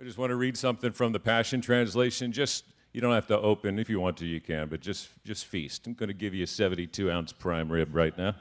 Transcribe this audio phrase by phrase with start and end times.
[0.00, 2.32] I just want to read something from the Passion Translation.
[2.32, 5.46] Just you don't have to open if you want to, you can, but just just
[5.46, 5.86] feast.
[5.86, 8.34] I'm going to give you a 72 ounce prime rib right now,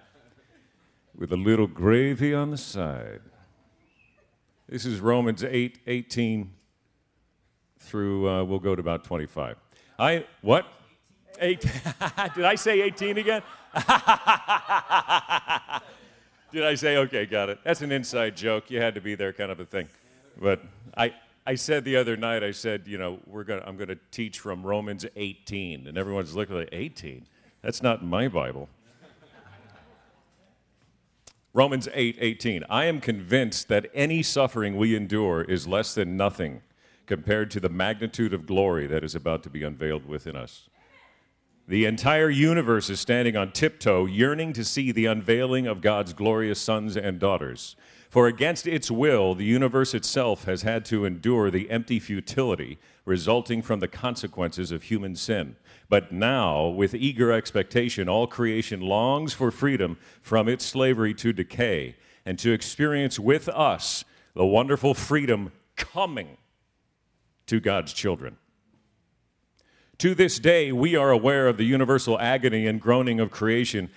[1.16, 3.22] with a little gravy on the side.
[4.68, 6.52] This is Romans 8, 18
[7.78, 8.28] through.
[8.28, 9.56] Uh, we'll go to about 25.
[10.00, 10.66] I what?
[11.40, 11.62] Eight.
[12.36, 13.44] Did I say 18 again?
[16.52, 17.28] Did I say okay?
[17.28, 17.60] Got it.
[17.64, 18.72] That's an inside joke.
[18.72, 19.88] You had to be there, kind of a thing.
[20.40, 20.64] But
[20.98, 21.14] I,
[21.46, 24.40] I said the other night, I said, you know, we're gonna, I'm going to teach
[24.40, 25.88] from Romans 18.
[25.88, 27.28] And everyone's looking like, 18?
[27.62, 28.70] That's not in my Bible.
[31.54, 32.64] Romans 8 18.
[32.70, 36.62] I am convinced that any suffering we endure is less than nothing
[37.06, 40.70] compared to the magnitude of glory that is about to be unveiled within us.
[41.68, 46.60] The entire universe is standing on tiptoe, yearning to see the unveiling of God's glorious
[46.60, 47.76] sons and daughters.
[48.14, 53.64] For against its will, the universe itself has had to endure the empty futility resulting
[53.64, 55.56] from the consequences of human sin.
[55.90, 61.96] But now, with eager expectation, all creation longs for freedom from its slavery to decay
[62.24, 64.06] and to experience with us
[64.36, 66.38] the wonderful freedom coming
[67.48, 68.38] to God's children.
[69.98, 73.90] To this day, we are aware of the universal agony and groaning of creation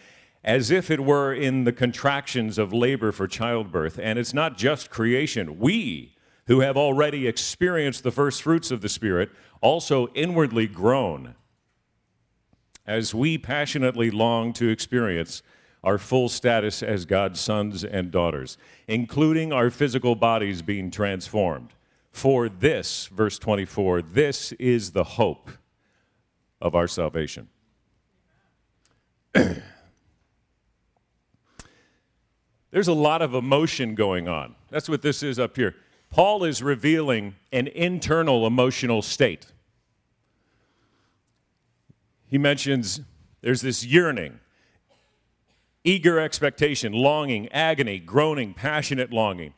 [0.47, 3.99] as if it were in the contractions of labor for childbirth.
[4.01, 5.59] And it's not just creation.
[5.59, 6.15] We,
[6.47, 9.31] who have already experienced the first fruits of the Spirit,
[9.61, 11.35] also inwardly groan
[12.87, 15.43] as we passionately long to experience
[15.83, 21.71] our full status as God's sons and daughters, including our physical bodies being transformed.
[22.13, 25.51] For this, verse 24, this is the hope
[26.61, 27.49] of our salvation.
[32.77, 34.55] There's a lot of emotion going on.
[34.69, 35.75] That's what this is up here.
[36.11, 39.47] Paul is revealing an internal emotional state.
[42.27, 43.01] He mentions
[43.41, 44.41] there's this yearning,
[45.85, 49.55] eager expectation, longing, agony, groaning, passionate longing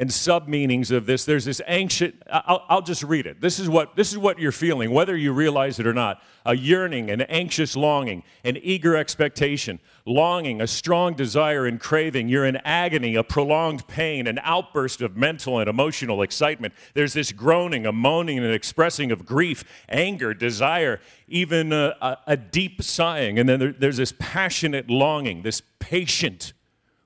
[0.00, 1.26] and sub meanings of this.
[1.26, 3.42] There's this anxious, I'll, I'll, just read it.
[3.42, 6.56] This is, what, this is what you're feeling, whether you realize it or not a
[6.56, 12.30] yearning, an anxious longing, an eager expectation, longing, a strong desire and craving.
[12.30, 16.72] You're in agony, a prolonged pain, an outburst of mental and emotional excitement.
[16.94, 22.18] There's this groaning, a moaning, and an expressing of grief, anger, desire, even a, a,
[22.28, 23.38] a deep sighing.
[23.38, 26.54] And then there, there's this passionate longing, this patient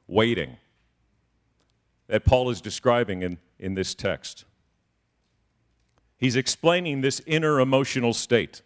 [0.07, 0.59] waiting
[2.07, 4.45] that Paul is describing in, in this text.
[6.17, 8.63] He's explaining this inner emotional state.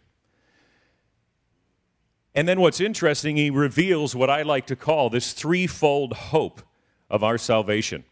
[2.35, 6.63] And then what's interesting, he reveals what I like to call this threefold hope
[7.11, 8.05] of our salvation.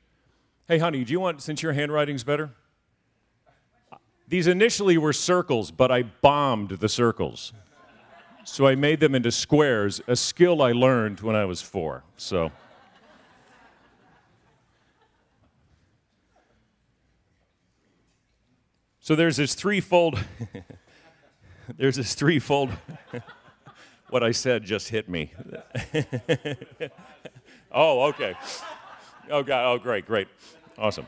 [0.67, 2.51] Hey, honey, do you want, since your handwriting's better?
[4.27, 7.53] These initially were circles, but I bombed the circles.
[8.43, 12.03] So I made them into squares, a skill I learned when I was four.
[12.17, 12.51] So.
[19.07, 20.19] So there's this threefold,
[21.77, 22.71] there's this threefold,
[24.11, 25.33] what I said just hit me.
[27.71, 28.35] oh, okay.
[29.31, 29.65] Oh, God.
[29.65, 30.27] Oh, great, great.
[30.77, 31.07] Awesome.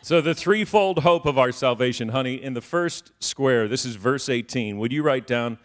[0.00, 4.30] So, the threefold hope of our salvation, honey, in the first square, this is verse
[4.30, 4.78] 18.
[4.78, 5.58] Would you write down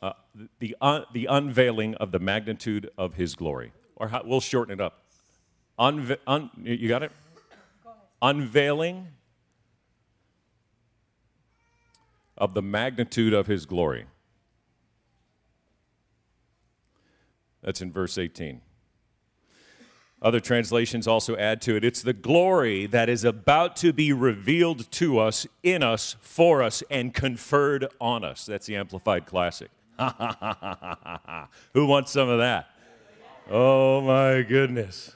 [0.00, 0.12] uh,
[0.60, 3.72] the, uh, the unveiling of the magnitude of his glory?
[3.96, 5.02] Or how, we'll shorten it up.
[5.80, 7.10] Unve- un, you got it?
[8.22, 9.08] Unveiling
[12.36, 14.06] of the magnitude of his glory.
[17.62, 18.62] That's in verse 18.
[20.22, 24.90] Other translations also add to it it's the glory that is about to be revealed
[24.92, 28.44] to us, in us, for us, and conferred on us.
[28.46, 29.70] That's the Amplified Classic.
[31.74, 32.70] Who wants some of that?
[33.50, 35.14] Oh my goodness.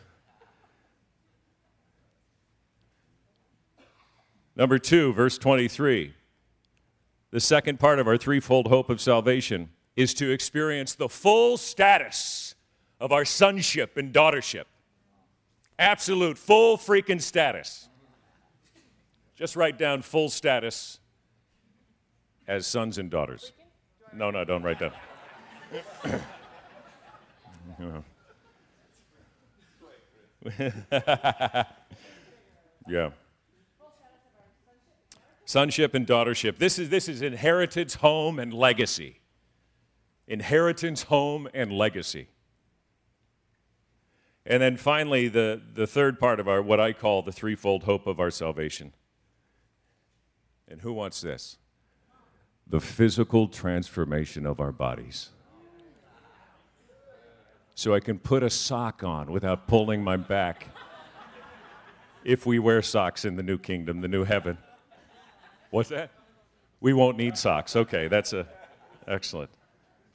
[4.57, 6.15] Number two, verse 23.
[7.31, 12.55] The second part of our threefold hope of salvation is to experience the full status
[13.01, 14.65] of our sonship and daughtership.
[15.79, 17.89] Absolute, full freaking status.
[19.35, 21.01] Just write down full status
[22.47, 23.53] as sons and daughters.
[24.13, 24.93] No, no, don't write down.
[32.89, 33.11] yeah.
[35.55, 36.59] Sonship and daughtership.
[36.59, 39.21] This is, this is inheritance, home, and legacy.
[40.27, 42.27] Inheritance, home, and legacy.
[44.45, 48.09] And then finally, the, the third part of our, what I call the threefold hope
[48.09, 48.95] of our salvation.
[50.67, 51.57] And who wants this?
[52.67, 55.29] The physical transformation of our bodies.
[57.77, 60.67] So I can put a sock on without pulling my back.
[62.25, 64.59] if we wear socks in the new kingdom, the new heaven.
[65.75, 66.11] What's that?
[66.81, 67.75] We won't need socks.
[67.75, 68.47] Okay, that's a
[69.09, 69.51] excellent.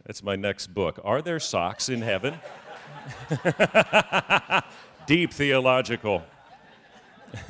[0.06, 1.02] That's my next book.
[1.04, 2.40] Are there socks in heaven?
[5.06, 6.24] Deep theological.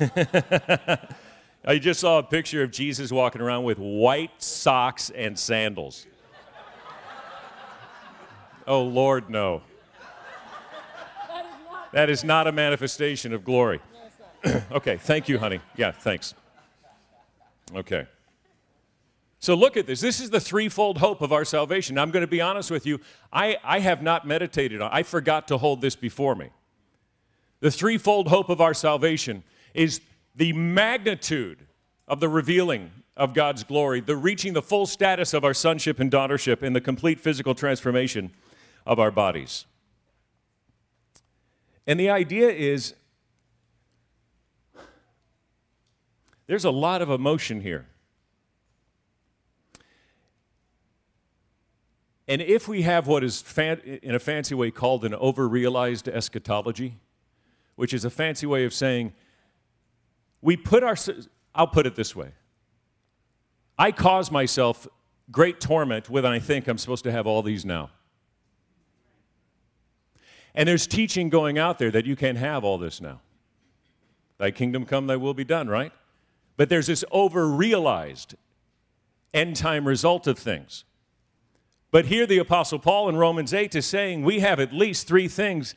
[1.64, 6.08] I just saw a picture of Jesus walking around with white socks and sandals.
[8.66, 9.62] Oh, Lord, no.
[11.92, 13.78] That is not a manifestation of glory.
[14.72, 15.60] okay, thank you, honey.
[15.76, 16.34] Yeah, thanks.
[17.76, 18.06] Okay.
[19.38, 20.00] So look at this.
[20.00, 21.96] This is the threefold hope of our salvation.
[21.96, 23.00] I'm going to be honest with you.
[23.32, 26.50] I, I have not meditated on I forgot to hold this before me.
[27.60, 30.00] The threefold hope of our salvation is
[30.34, 31.66] the magnitude
[32.06, 36.10] of the revealing of God's glory, the reaching the full status of our sonship and
[36.10, 38.32] daughtership, and the complete physical transformation
[38.86, 39.64] of our bodies.
[41.86, 42.94] And the idea is
[46.50, 47.86] there's a lot of emotion here.
[52.26, 56.96] And if we have what is fan- in a fancy way called an over-realized eschatology,
[57.76, 59.12] which is a fancy way of saying
[60.42, 60.96] we put our
[61.54, 62.32] I'll put it this way.
[63.78, 64.88] I cause myself
[65.30, 67.90] great torment when I think I'm supposed to have all these now.
[70.52, 73.20] And there's teaching going out there that you can't have all this now.
[74.38, 75.92] Thy kingdom come, thy will be done, right?
[76.60, 78.34] But there's this over realized
[79.32, 80.84] end time result of things.
[81.90, 85.26] But here, the Apostle Paul in Romans 8 is saying we have at least three
[85.26, 85.74] things,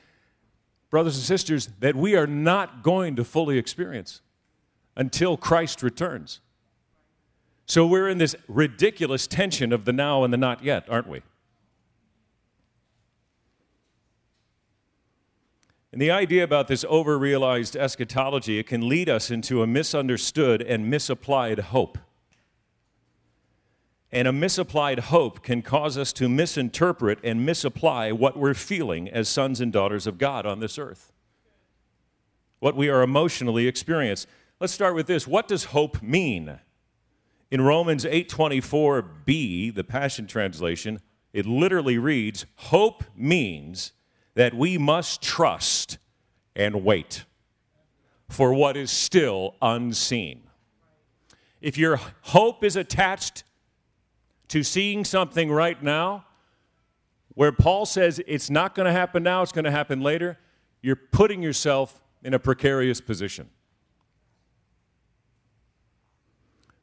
[0.90, 4.20] brothers and sisters, that we are not going to fully experience
[4.98, 6.42] until Christ returns.
[7.66, 11.22] So we're in this ridiculous tension of the now and the not yet, aren't we?
[15.94, 20.60] And the idea about this over realized eschatology, it can lead us into a misunderstood
[20.64, 22.00] and misapplied hope.
[24.12, 29.30] And a misapplied hope can cause us to misinterpret and misapply what we're feeling as
[29.30, 31.12] sons and daughters of God on this earth.
[32.58, 34.32] What we are emotionally experiencing.
[34.60, 35.28] Let's start with this.
[35.28, 36.60] What does hope mean?
[37.52, 41.02] In Romans 8:24b, the Passion translation,
[41.34, 43.92] it literally reads, "Hope means
[44.36, 45.98] that we must trust
[46.56, 47.26] and wait
[48.30, 50.44] for what is still unseen."
[51.62, 53.44] If your hope is attached
[54.50, 56.26] to seeing something right now
[57.36, 60.38] where Paul says it's not going to happen now, it's going to happen later,
[60.82, 63.50] you're putting yourself in a precarious position.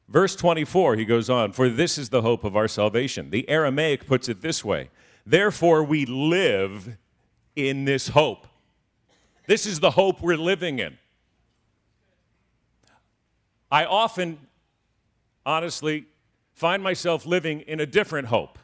[0.08, 3.30] Verse 24, he goes on, For this is the hope of our salvation.
[3.30, 4.90] The Aramaic puts it this way
[5.24, 6.96] Therefore, we live
[7.68, 8.46] in this hope.
[9.46, 10.96] This is the hope we're living in.
[13.70, 14.38] I often,
[15.44, 16.06] honestly,
[16.54, 18.58] find myself living in a different hope.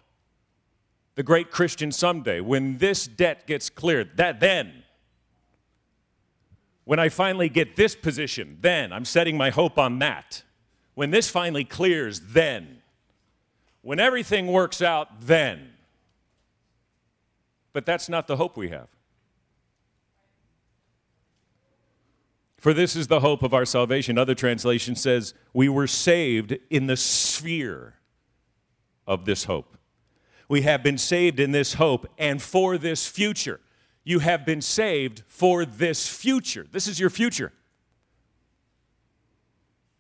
[1.15, 4.83] The great Christian someday, when this debt gets cleared, that then,
[6.85, 10.43] when I finally get this position, then I'm setting my hope on that.
[10.95, 12.83] When this finally clears, then.
[13.83, 15.71] When everything works out, then.
[17.77, 18.89] But that's not the hope we have.
[22.57, 24.17] For this is the hope of our salvation.
[24.17, 27.97] Other translation says, we were saved in the sphere
[29.07, 29.77] of this hope.
[30.49, 33.61] We have been saved in this hope and for this future.
[34.05, 36.67] You have been saved for this future.
[36.73, 37.53] This is your future.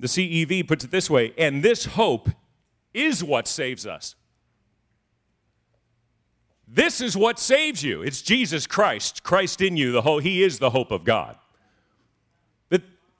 [0.00, 2.30] The CEV puts it this way and this hope
[2.94, 4.16] is what saves us.
[6.76, 8.02] This is what saves you.
[8.02, 11.36] It's Jesus Christ, Christ in you, the whole, He is the hope of God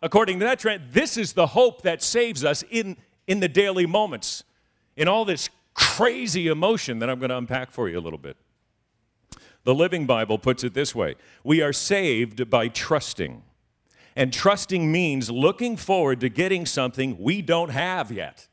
[0.02, 2.96] according to that trend, this is the hope that saves us in,
[3.26, 4.44] in the daily moments,
[4.96, 8.36] in all this crazy emotion that I'm going to unpack for you a little bit.
[9.64, 13.42] The Living Bible puts it this way We are saved by trusting.
[14.18, 18.48] And trusting means looking forward to getting something we don't have yet.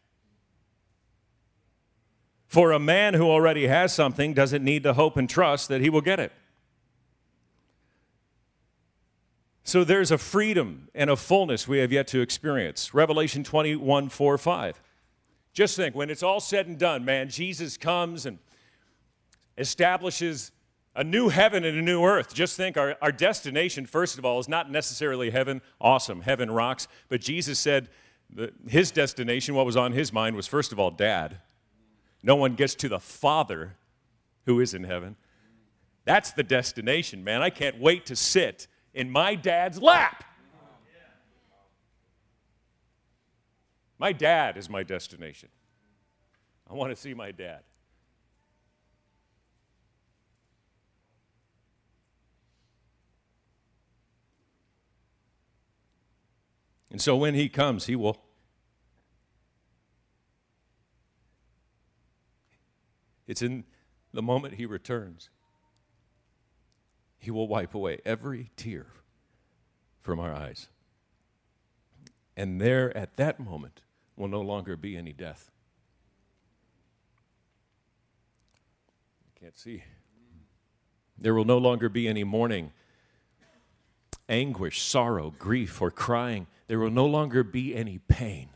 [2.54, 5.90] For a man who already has something doesn't need to hope and trust that he
[5.90, 6.32] will get it.
[9.64, 12.94] So there's a freedom and a fullness we have yet to experience.
[12.94, 14.82] Revelation 21 4 5.
[15.52, 18.38] Just think, when it's all said and done, man, Jesus comes and
[19.58, 20.52] establishes
[20.96, 22.36] A new heaven and a new earth.
[22.36, 25.64] Just think our, our destination, first of all, is not necessarily heaven.
[25.82, 26.88] Awesome, heaven rocks.
[27.10, 27.90] But Jesus said
[28.68, 31.40] his destination, what was on his mind, was first of all, dad.
[32.24, 33.76] No one gets to the Father
[34.46, 35.18] who is in heaven.
[36.06, 37.42] That's the destination, man.
[37.42, 40.24] I can't wait to sit in my dad's lap.
[44.00, 45.50] My dad is my destination.
[46.70, 47.62] I want to see my dad.
[56.92, 58.23] And so when he comes, he will.
[63.28, 63.64] It's in
[64.14, 65.30] the moment he returns.
[67.18, 68.88] He will wipe away every tear
[70.02, 70.68] from our eyes.
[72.36, 73.82] And there, at that moment,
[74.16, 75.52] will no longer be any death.
[79.26, 79.84] I can't see.
[81.18, 82.72] There will no longer be any mourning,
[84.28, 86.48] anguish, sorrow, grief, or crying.
[86.68, 88.50] There will no longer be any pain.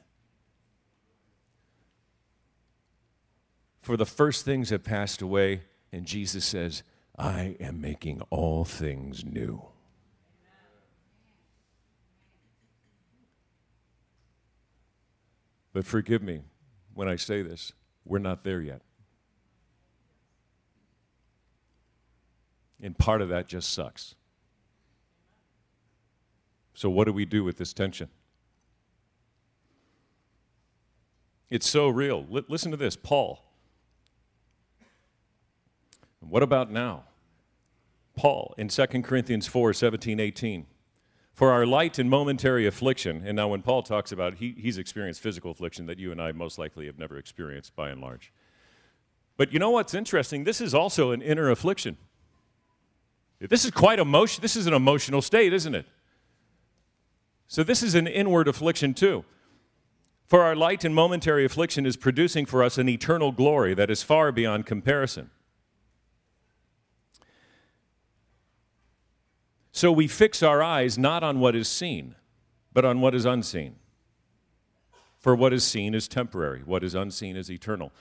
[3.87, 5.61] For the first things have passed away,
[5.93, 6.83] and Jesus says,
[7.17, 9.63] I am making all things new.
[15.71, 16.41] But forgive me
[16.95, 17.71] when I say this,
[18.03, 18.81] we're not there yet.
[22.81, 24.15] And part of that just sucks.
[26.73, 28.09] So, what do we do with this tension?
[31.49, 32.27] It's so real.
[32.29, 33.46] L- listen to this Paul.
[36.19, 37.03] What about now?
[38.15, 40.65] Paul in 2 Corinthians 4 17, 18.
[41.33, 44.79] For our light and momentary affliction, and now when Paul talks about it, he, he's
[44.79, 48.33] experienced physical affliction that you and I most likely have never experienced by and large.
[49.37, 50.45] But you know what's interesting?
[50.45, 51.97] This is also an inner affliction.
[53.39, 54.41] This is quite emotion.
[54.41, 55.85] This is an emotional state, isn't it?
[57.47, 59.23] So this is an inward affliction too.
[60.25, 64.01] For our light and momentary affliction is producing for us an eternal glory that is
[64.01, 65.29] far beyond comparison.
[69.77, 72.15] So we fix our eyes not on what is seen,
[72.73, 73.75] but on what is unseen.
[75.19, 77.91] For what is seen is temporary, what is unseen is eternal.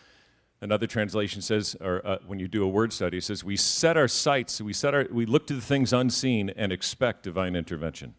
[0.63, 3.99] Another translation says, or uh, when you do a word study, it says, we set
[3.99, 8.15] our sights, we, set our, we look to the things unseen and expect divine intervention.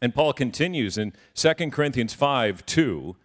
[0.00, 3.16] And Paul continues in 2 Corinthians 5 2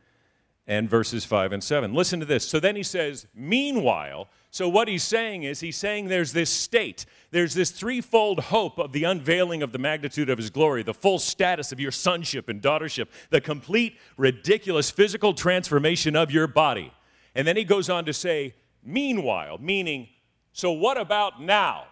[0.65, 1.93] and verses 5 and 7.
[1.93, 2.47] Listen to this.
[2.47, 7.05] So then he says, Meanwhile, so what he's saying is, he's saying there's this state,
[7.31, 11.19] there's this threefold hope of the unveiling of the magnitude of his glory, the full
[11.19, 16.93] status of your sonship and daughtership, the complete, ridiculous physical transformation of your body.
[17.35, 20.07] And then he goes on to say, Meanwhile, meaning,
[20.53, 21.87] so what about now?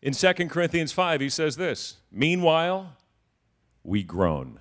[0.00, 2.96] In 2 Corinthians 5, he says this Meanwhile,
[3.82, 4.60] we groan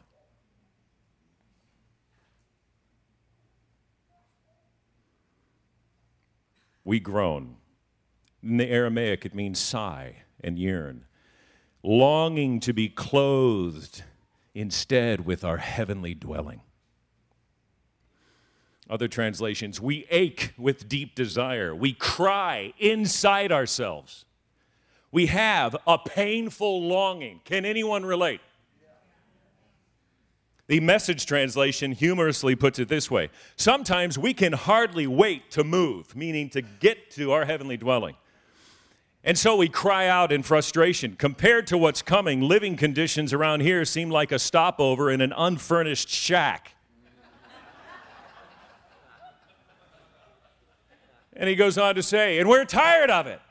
[6.85, 7.57] we groan.
[8.41, 11.05] In the Aramaic, it means sigh and yearn,
[11.83, 14.03] longing to be clothed
[14.53, 16.61] instead with our heavenly dwelling.
[18.87, 21.73] Other translations, we ache with deep desire.
[21.73, 24.25] We cry inside ourselves.
[25.11, 27.41] We have a painful longing.
[27.45, 28.41] Can anyone relate?
[30.67, 36.15] The message translation humorously puts it this way Sometimes we can hardly wait to move,
[36.15, 38.15] meaning to get to our heavenly dwelling.
[39.23, 41.15] And so we cry out in frustration.
[41.15, 46.09] Compared to what's coming, living conditions around here seem like a stopover in an unfurnished
[46.09, 46.75] shack.
[51.33, 53.41] and he goes on to say, and we're tired of it.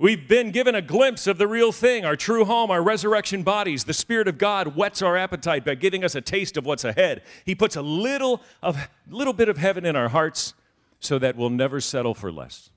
[0.00, 3.84] We've been given a glimpse of the real thing, our true home, our resurrection bodies.
[3.84, 7.22] The Spirit of God whets our appetite by giving us a taste of what's ahead.
[7.44, 8.78] He puts a little of
[9.10, 10.54] little bit of heaven in our hearts
[11.00, 12.70] so that we'll never settle for less.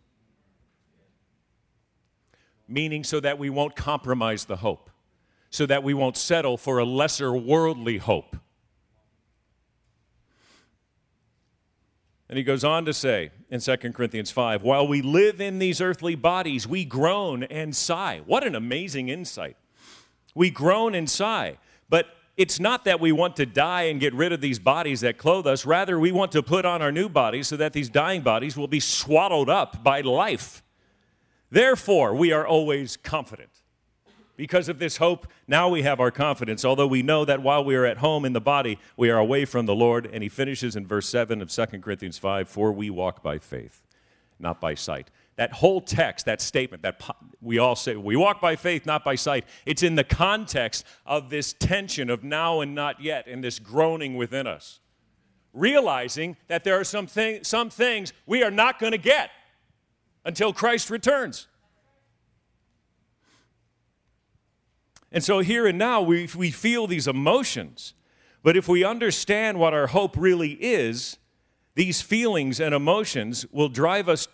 [2.68, 4.89] Meaning so that we won't compromise the hope,
[5.50, 8.36] so that we won't settle for a lesser worldly hope.
[12.27, 15.80] And he goes on to say in 2 Corinthians 5 while we live in these
[15.80, 18.24] earthly bodies, we groan and sigh.
[18.26, 19.56] What an amazing insight.
[20.34, 21.60] We groan and sigh.
[21.88, 25.20] But it's not that we want to die and get rid of these bodies that
[25.20, 25.68] clothe us.
[25.68, 28.68] Rather, we want to put on our new bodies so that these dying bodies will
[28.68, 30.64] be swallowed up by life.
[31.52, 33.53] Therefore, we are always confident.
[34.36, 37.75] Because of this hope, now we have our confidence, although we know that while we
[37.75, 40.10] are at home in the body, we are away from the Lord.
[40.12, 43.84] And he finishes in verse 7 of 2 Corinthians 5 For we walk by faith,
[44.40, 45.12] not by sight.
[45.36, 47.02] That whole text, that statement, that
[47.42, 51.30] we all say, we walk by faith, not by sight, it's in the context of
[51.30, 54.80] this tension of now and not yet, and this groaning within us.
[55.54, 59.30] Realizing that there are some, thing, some things we are not going to get
[60.25, 61.48] until Christ returns.
[65.13, 67.93] And so here and now, we, we feel these emotions.
[68.41, 71.17] But if we understand what our hope really is,
[71.75, 74.27] these feelings and emotions will drive us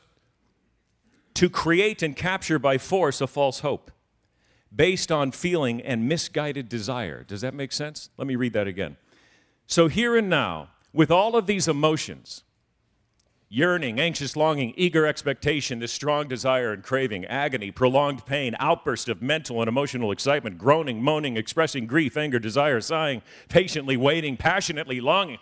[1.35, 3.91] to create and capture by force a false hope
[4.73, 7.23] based on feeling and misguided desire.
[7.23, 8.09] Does that make sense?
[8.17, 8.97] Let me read that again.
[9.67, 12.43] So, here and now, with all of these emotions,
[13.49, 19.21] yearning, anxious longing, eager expectation, this strong desire and craving, agony, prolonged pain, outburst of
[19.21, 25.39] mental and emotional excitement, groaning, moaning, expressing grief, anger, desire, sighing, patiently waiting, passionately longing.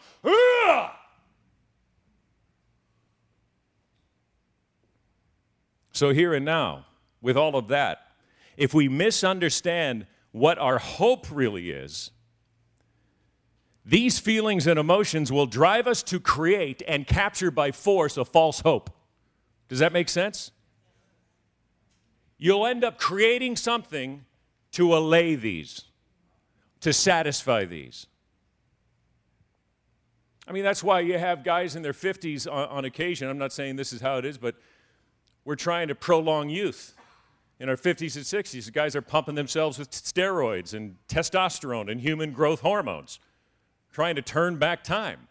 [5.92, 6.86] So, here and now,
[7.22, 8.12] with all of that,
[8.56, 12.12] if we misunderstand what our hope really is,
[13.88, 18.60] these feelings and emotions will drive us to create and capture by force a false
[18.60, 18.89] hope.
[19.70, 20.51] Does that make sense?
[22.38, 24.25] You'll end up creating something
[24.72, 25.86] to allay these,
[26.82, 28.08] to satisfy these.
[30.50, 33.29] I mean, that's why you have guys in their 50s on, on, occasion.
[33.29, 34.56] I'm not saying this is how it is, but
[35.46, 36.94] we're trying to prolong youth.
[37.58, 42.01] In our 50s and 60s, the guys are pumping themselves with steroids and testosterone and
[42.01, 43.20] human growth hormones
[43.98, 45.27] trying to turn back time.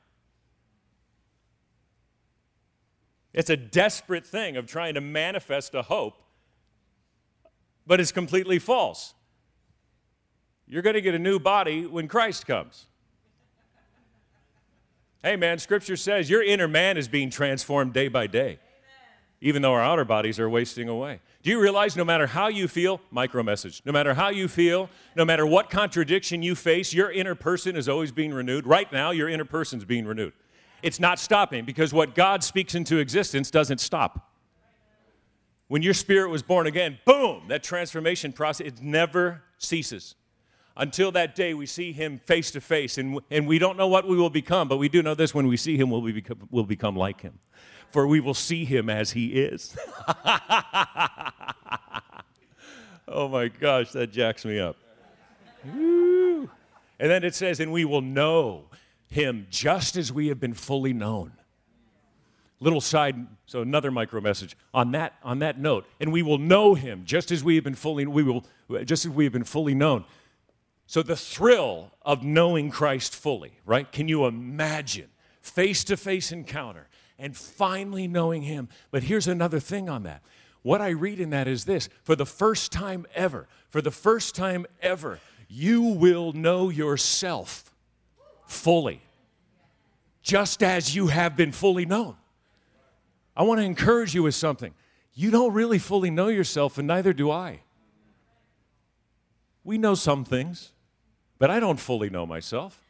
[3.33, 6.21] It's a desperate thing of trying to manifest a hope,
[7.87, 9.15] but it's completely false.
[10.67, 12.87] You're going to get a new body when Christ comes.
[15.23, 18.59] Hey, man, Scripture says your inner man is being transformed day by day
[19.41, 21.21] even though our outer bodies are wasting away.
[21.43, 24.89] Do you realize no matter how you feel, micro message, no matter how you feel,
[25.15, 28.67] no matter what contradiction you face, your inner person is always being renewed.
[28.67, 30.33] Right now, your inner person is being renewed.
[30.83, 34.33] It's not stopping because what God speaks into existence doesn't stop.
[35.69, 40.15] When your spirit was born again, boom, that transformation process, it never ceases.
[40.77, 44.07] Until that day, we see him face to face, and and we don't know what
[44.07, 46.65] we will become, but we do know this when we see him, we'll, become, we'll
[46.65, 47.39] become like him
[47.97, 49.77] for we will see him as he is.
[53.09, 54.77] oh my gosh, that jacks me up.
[55.65, 56.51] Woo.
[56.99, 58.67] And then it says, and we will know
[59.09, 61.33] him just as we have been fully known.
[62.61, 66.75] Little side, so another micro message on that on that note, and we will know
[66.75, 68.45] him just as we have been fully we will
[68.85, 70.05] just as we have been fully known.
[70.87, 73.91] So the thrill of knowing Christ fully, right?
[73.91, 75.09] Can you imagine
[75.41, 76.89] face to face encounter?
[77.19, 78.69] and finally knowing Him.
[78.91, 80.23] But here's another thing on that.
[80.63, 84.35] What I read in that is this for the first time ever, for the first
[84.35, 87.73] time ever, you will know yourself
[88.47, 89.01] fully,
[90.23, 92.17] just as you have been fully known.
[93.37, 94.75] I want to encourage you with something.
[95.15, 97.61] You don't really fully know yourself, and neither do I.
[99.63, 100.73] We know some things,
[101.39, 102.83] but I don't fully know myself.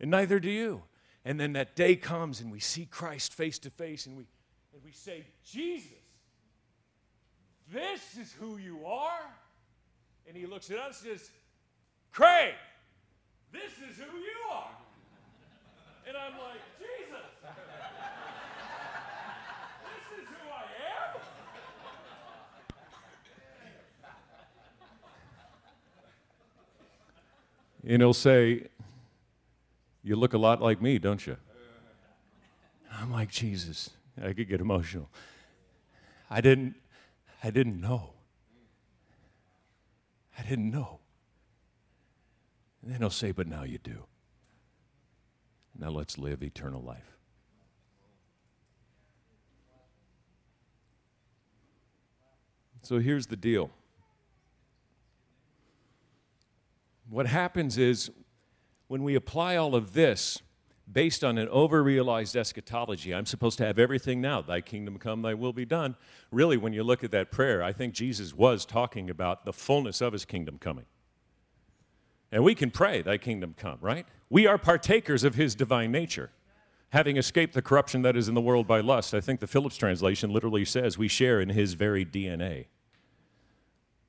[0.00, 0.82] And neither do you.
[1.24, 4.26] And then that day comes and we see Christ face to face and we,
[4.72, 5.90] and we say, Jesus,
[7.72, 9.34] this is who you are.
[10.28, 11.30] And he looks at us and says,
[12.12, 12.54] Craig,
[13.52, 14.70] this is who you are.
[16.06, 17.26] And I'm like, Jesus,
[19.82, 21.20] this is who I am?
[27.86, 28.66] And he'll say,
[30.02, 31.36] you look a lot like me, don't you?
[32.92, 33.90] I'm like, Jesus.
[34.20, 35.08] I could get emotional.
[36.28, 36.74] I didn't,
[37.44, 38.10] I didn't know.
[40.38, 40.98] I didn't know.
[42.82, 44.04] And then he'll say, But now you do.
[45.78, 47.16] Now let's live eternal life.
[52.82, 53.70] So here's the deal.
[57.16, 58.10] What happens is
[58.88, 60.42] when we apply all of this
[60.92, 64.42] based on an over-realized eschatology, I'm supposed to have everything now.
[64.42, 65.96] Thy kingdom come, thy will be done.
[66.30, 70.02] Really, when you look at that prayer, I think Jesus was talking about the fullness
[70.02, 70.84] of his kingdom coming.
[72.30, 74.06] And we can pray, Thy kingdom come, right?
[74.28, 76.32] We are partakers of His divine nature,
[76.90, 79.14] having escaped the corruption that is in the world by lust.
[79.14, 82.66] I think the Phillips translation literally says we share in His very DNA.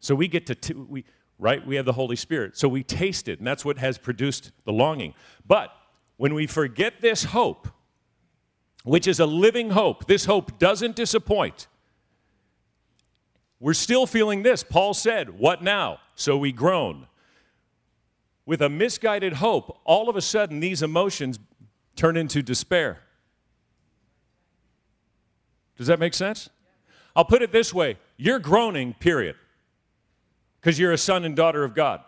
[0.01, 1.05] So we get to, t- we,
[1.39, 1.65] right?
[1.65, 2.57] We have the Holy Spirit.
[2.57, 5.13] So we taste it, and that's what has produced the longing.
[5.45, 5.71] But
[6.17, 7.67] when we forget this hope,
[8.83, 11.67] which is a living hope, this hope doesn't disappoint.
[13.59, 14.63] We're still feeling this.
[14.63, 15.99] Paul said, What now?
[16.15, 17.07] So we groan.
[18.45, 21.37] With a misguided hope, all of a sudden these emotions
[21.95, 22.99] turn into despair.
[25.77, 26.49] Does that make sense?
[27.15, 29.35] I'll put it this way you're groaning, period,
[30.67, 32.01] because you're a son and daughter of God.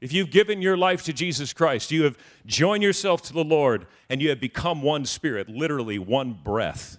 [0.00, 3.86] If you've given your life to Jesus Christ, you have joined yourself to the Lord,
[4.08, 6.98] and you have become one spirit, literally one breath.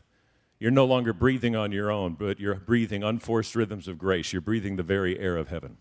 [0.60, 4.32] You're no longer breathing on your own, but you're breathing unforced rhythms of grace.
[4.32, 5.78] You're breathing the very air of heaven.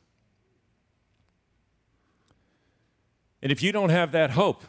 [3.42, 4.64] And if you don't have that hope,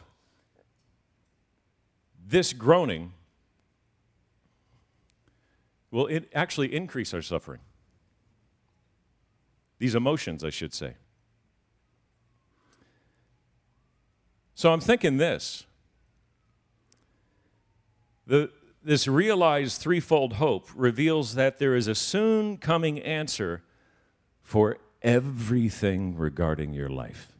[2.22, 3.14] this groaning
[5.90, 7.60] will actually increase our suffering.
[9.78, 10.94] These emotions, I should say.
[14.54, 15.66] So I'm thinking this.
[18.26, 18.50] The,
[18.82, 23.62] this realized threefold hope reveals that there is a soon coming answer
[24.42, 27.32] for everything regarding your life.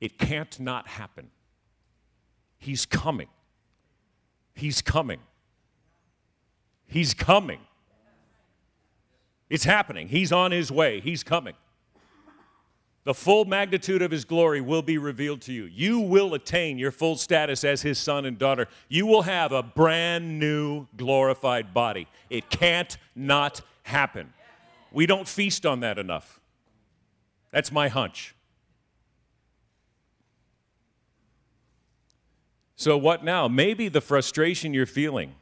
[0.00, 1.30] It can't not happen.
[2.58, 3.28] He's coming.
[4.54, 5.20] He's coming.
[6.86, 7.60] He's coming.
[9.50, 10.08] It's happening.
[10.08, 11.00] He's on his way.
[11.00, 11.54] He's coming.
[13.04, 15.64] The full magnitude of his glory will be revealed to you.
[15.64, 18.68] You will attain your full status as his son and daughter.
[18.88, 22.06] You will have a brand new glorified body.
[22.28, 24.32] It can't not happen.
[24.92, 26.40] We don't feast on that enough.
[27.50, 28.34] That's my hunch.
[32.76, 33.48] So, what now?
[33.48, 35.34] Maybe the frustration you're feeling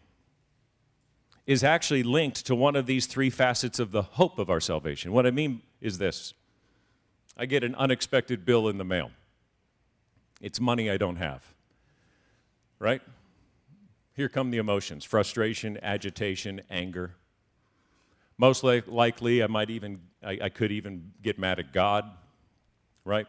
[1.49, 5.13] is actually linked to one of these three facets of the hope of our salvation.
[5.13, 6.35] What I mean is this
[7.39, 9.11] I get an unexpected bill in the mail.
[10.43, 11.43] It's money I don't have.
[12.79, 13.01] Right?
[14.15, 17.15] Here come the emotions frustration, agitation, anger.
[18.37, 22.05] Most li- likely, I might even, I, I could even get mad at God,
[23.05, 23.27] right?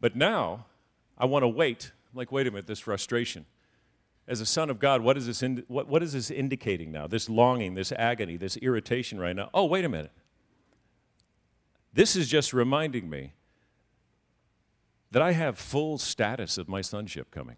[0.00, 0.66] But now,
[1.18, 1.90] I want to wait.
[2.14, 3.44] like, wait a minute, this frustration.
[4.28, 7.06] As a son of God, what is, this in, what, what is this indicating now?
[7.06, 9.50] This longing, this agony, this irritation right now.
[9.52, 10.12] Oh, wait a minute.
[11.92, 13.34] This is just reminding me
[15.10, 17.56] that I have full status of my sonship coming.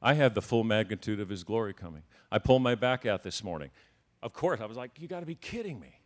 [0.00, 2.02] I have the full magnitude of his glory coming.
[2.30, 3.70] I pulled my back out this morning.
[4.22, 5.98] Of course, I was like, you got to be kidding me.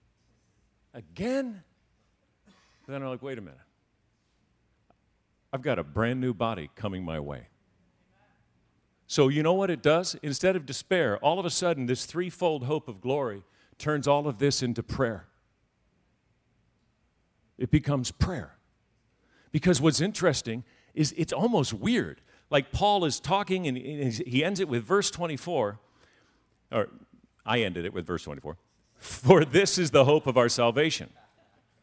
[0.94, 1.62] Again?
[2.87, 3.59] But then I'm like, wait a minute.
[5.53, 7.49] I've got a brand new body coming my way.
[9.07, 10.17] So, you know what it does?
[10.23, 13.43] Instead of despair, all of a sudden, this threefold hope of glory
[13.79, 15.27] turns all of this into prayer.
[17.57, 18.59] It becomes prayer.
[19.51, 20.63] Because what's interesting
[20.95, 22.21] is it's almost weird.
[22.51, 25.79] Like Paul is talking and he ends it with verse 24,
[26.71, 26.89] or
[27.47, 28.59] I ended it with verse 24.
[28.99, 31.11] For this is the hope of our salvation.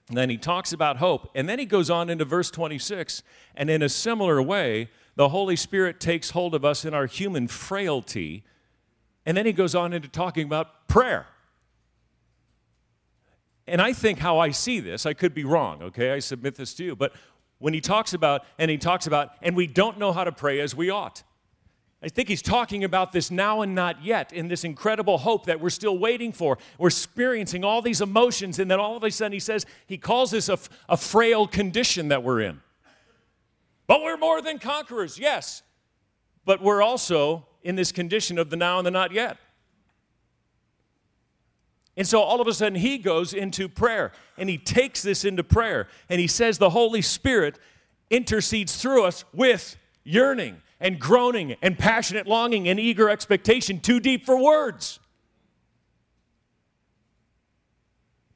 [0.08, 1.32] And then he talks about hope.
[1.34, 3.24] And then he goes on into verse 26.
[3.56, 7.48] And in a similar way, the Holy Spirit takes hold of us in our human
[7.48, 8.44] frailty.
[9.26, 11.26] And then he goes on into talking about prayer.
[13.68, 16.12] And I think how I see this, I could be wrong, okay?
[16.12, 16.96] I submit this to you.
[16.96, 17.14] But
[17.58, 20.60] when he talks about, and he talks about, and we don't know how to pray
[20.60, 21.24] as we ought.
[22.06, 25.60] I think he's talking about this now and not yet, in this incredible hope that
[25.60, 26.60] we're still waiting for.
[26.78, 30.30] We're experiencing all these emotions, and then all of a sudden he says, he calls
[30.30, 32.62] this a, a frail condition that we're in.
[33.88, 35.64] But we're more than conquerors, yes.
[36.46, 39.38] But we're also in this condition of the now and the not yet.
[41.98, 45.44] And so all of a sudden he goes into prayer and he takes this into
[45.44, 47.58] prayer and he says the Holy Spirit
[48.10, 54.26] intercedes through us with yearning and groaning and passionate longing and eager expectation, too deep
[54.26, 55.00] for words.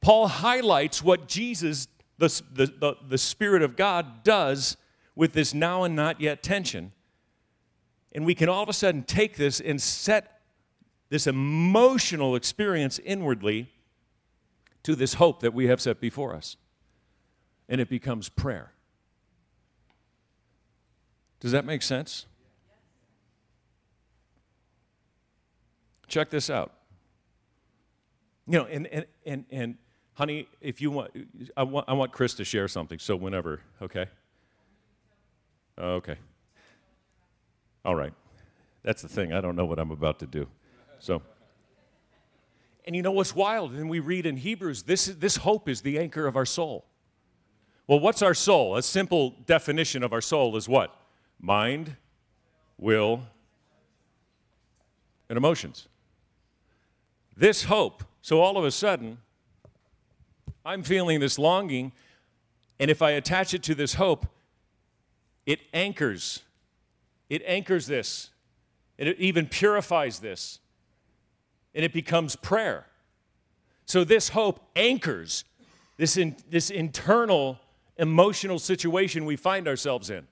[0.02, 4.78] Paul highlights what Jesus, the, the, the, the, Spirit of God, does
[5.16, 6.94] with this now and not yet tension.
[8.14, 10.40] And we can all of a sudden take this and set
[11.10, 13.70] this emotional experience inwardly
[14.84, 16.56] to this hope that we have set before us.
[17.68, 18.72] And it becomes prayer.
[21.40, 22.26] Does that make sense?
[26.08, 26.74] Check this out.
[28.48, 29.78] You know, and, and, and, and
[30.16, 31.12] honey, if you want
[31.56, 34.08] I, want, I want Chris to share something, so whenever, okay?
[35.78, 36.16] Okay.
[37.86, 38.14] All right.
[38.84, 39.34] That's the thing.
[39.34, 40.48] I don't know what I'm about to do.
[41.00, 41.22] So,
[42.86, 43.74] And you know what's wild?
[43.74, 46.86] And we read in Hebrews this, this hope is the anchor of our soul.
[47.88, 48.76] Well, what's our soul?
[48.76, 50.99] A simple definition of our soul is what?
[51.40, 51.96] Mind,
[52.78, 53.24] will,
[55.30, 55.88] and emotions.
[57.36, 58.04] This hope.
[58.22, 59.20] So all of a sudden,
[60.66, 61.94] I'm feeling this longing,
[62.80, 64.26] and if I attach it to this hope,
[65.46, 66.44] it anchors.
[67.30, 68.30] It anchors this.
[68.98, 70.60] And it even purifies this.
[71.74, 72.86] And it becomes prayer.
[73.86, 75.46] So this hope anchors
[75.98, 77.60] this, in, this internal
[77.98, 80.28] emotional situation we find ourselves in.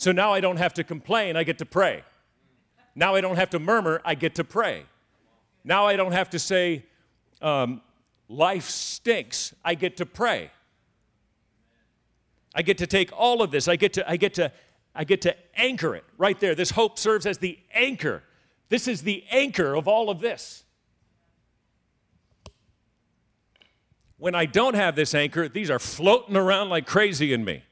[0.00, 2.04] So now I don't have to complain, I get to pray.
[2.94, 4.86] Now I don't have to murmur, I get to pray.
[5.62, 6.86] Now I don't have to say,
[7.42, 7.82] um,
[8.26, 10.52] life stinks, I get to pray.
[12.54, 14.50] I get to take all of this, I get to, I get to,
[14.94, 16.54] I get to anchor it right there.
[16.54, 18.22] This hope serves as the anchor.
[18.70, 20.64] This is the anchor of all of this.
[24.16, 27.64] When I don't have this anchor, these are floating around like crazy in me.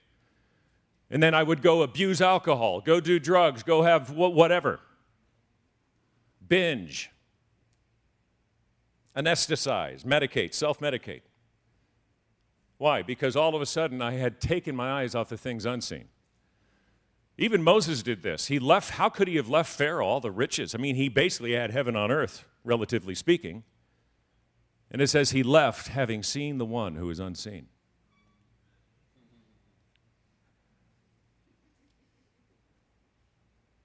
[1.11, 4.81] And then I would go abuse alcohol, go do drugs, go have whatever.
[6.47, 7.11] Binge,
[9.17, 11.23] anesthetize, medicate, self medicate.
[12.77, 13.03] Why?
[13.03, 16.09] Because all of a sudden I had taken my eyes off the things unseen.
[17.37, 18.47] Even Moses did this.
[18.47, 20.75] He left, how could he have left Pharaoh all the riches?
[20.75, 23.63] I mean, he basically had heaven on earth, relatively speaking.
[24.91, 27.67] And it says he left having seen the one who is unseen.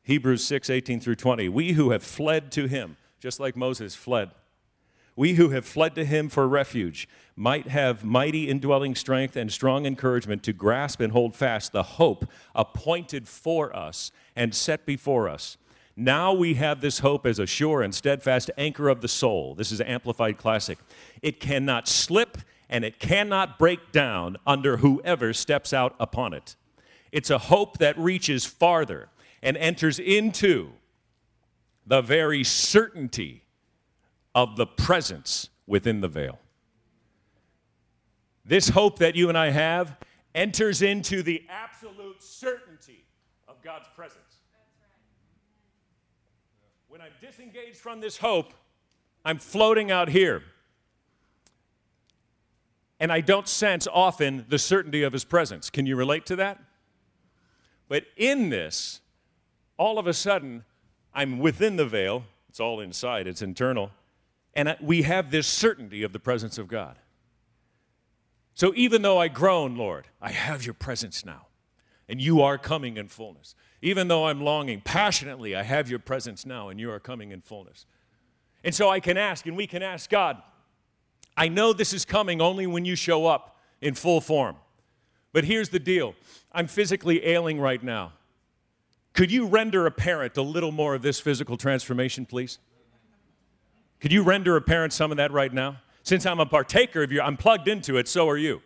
[0.03, 1.47] Hebrews 6, 18 through 20.
[1.49, 4.31] We who have fled to him, just like Moses fled,
[5.15, 9.85] we who have fled to him for refuge might have mighty indwelling strength and strong
[9.85, 15.57] encouragement to grasp and hold fast the hope appointed for us and set before us.
[15.95, 19.53] Now we have this hope as a sure and steadfast anchor of the soul.
[19.53, 20.79] This is Amplified Classic.
[21.21, 26.55] It cannot slip and it cannot break down under whoever steps out upon it.
[27.11, 29.09] It's a hope that reaches farther
[29.43, 30.71] and enters into
[31.85, 33.43] the very certainty
[34.33, 36.39] of the presence within the veil.
[38.45, 39.97] This hope that you and I have
[40.33, 43.05] enters into the absolute certainty
[43.47, 44.17] of God's presence.
[46.87, 48.53] When I'm disengaged from this hope,
[49.25, 50.43] I'm floating out here.
[52.99, 55.69] And I don't sense often the certainty of his presence.
[55.69, 56.61] Can you relate to that?
[57.89, 59.01] But in this,
[59.77, 60.63] all of a sudden,
[61.13, 62.23] I'm within the veil.
[62.49, 63.91] It's all inside, it's internal.
[64.53, 66.97] And we have this certainty of the presence of God.
[68.53, 71.47] So even though I groan, Lord, I have your presence now,
[72.07, 73.55] and you are coming in fullness.
[73.81, 77.41] Even though I'm longing passionately, I have your presence now, and you are coming in
[77.41, 77.87] fullness.
[78.63, 80.41] And so I can ask, and we can ask God,
[81.35, 84.55] I know this is coming only when you show up in full form.
[85.33, 86.13] But here's the deal
[86.51, 88.13] I'm physically ailing right now.
[89.13, 92.57] Could you render a parent a little more of this physical transformation, please?
[93.99, 95.77] Could you render a parent some of that right now?
[96.01, 98.61] Since I'm a partaker of you, I'm plugged into it, so are you.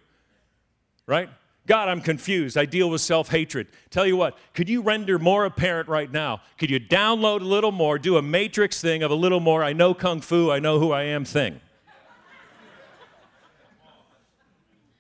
[1.06, 1.30] Right?
[1.68, 2.58] God, I'm confused.
[2.58, 3.68] I deal with self hatred.
[3.90, 6.42] Tell you what, could you render more apparent right now?
[6.58, 9.74] Could you download a little more, do a matrix thing of a little more, I
[9.74, 11.60] know kung fu, I know who I am thing?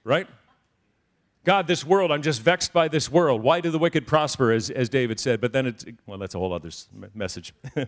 [0.03, 0.27] Right?
[1.47, 3.41] God, this world, I'm just vexed by this world.
[3.41, 5.39] Why do the wicked prosper, as, as David said?
[5.39, 6.69] But then it's, well, that's a whole other
[7.15, 7.53] message.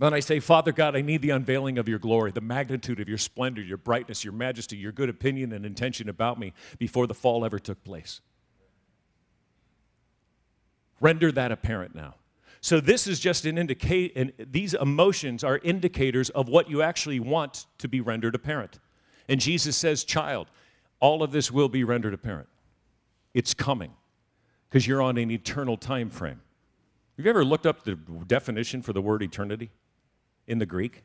[0.00, 3.08] Then I say, Father God, I need the unveiling of your glory, the magnitude of
[3.08, 7.14] your splendor, your brightness, your majesty, your good opinion and intention about me before the
[7.14, 8.20] fall ever took place.
[11.00, 12.14] Render that apparent now.
[12.60, 17.18] So this is just an indicate and these emotions are indicators of what you actually
[17.18, 18.78] want to be rendered apparent.
[19.28, 20.48] And Jesus says, "Child,
[21.00, 22.48] all of this will be rendered apparent.
[23.34, 23.92] It's coming
[24.68, 26.40] because you're on an eternal time frame."
[27.16, 29.70] Have you ever looked up the definition for the word eternity?
[30.48, 31.04] in the Greek.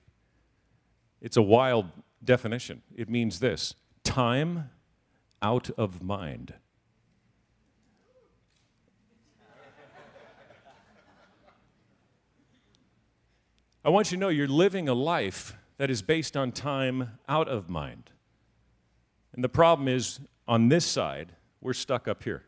[1.22, 1.92] It's a wild
[2.24, 2.82] definition.
[2.96, 4.70] It means this time
[5.42, 6.56] out of mind.
[13.86, 17.50] I want you to know you're living a life that is based on time out
[17.50, 18.12] of mind.
[19.34, 22.44] And the problem is, on this side, we're stuck up here.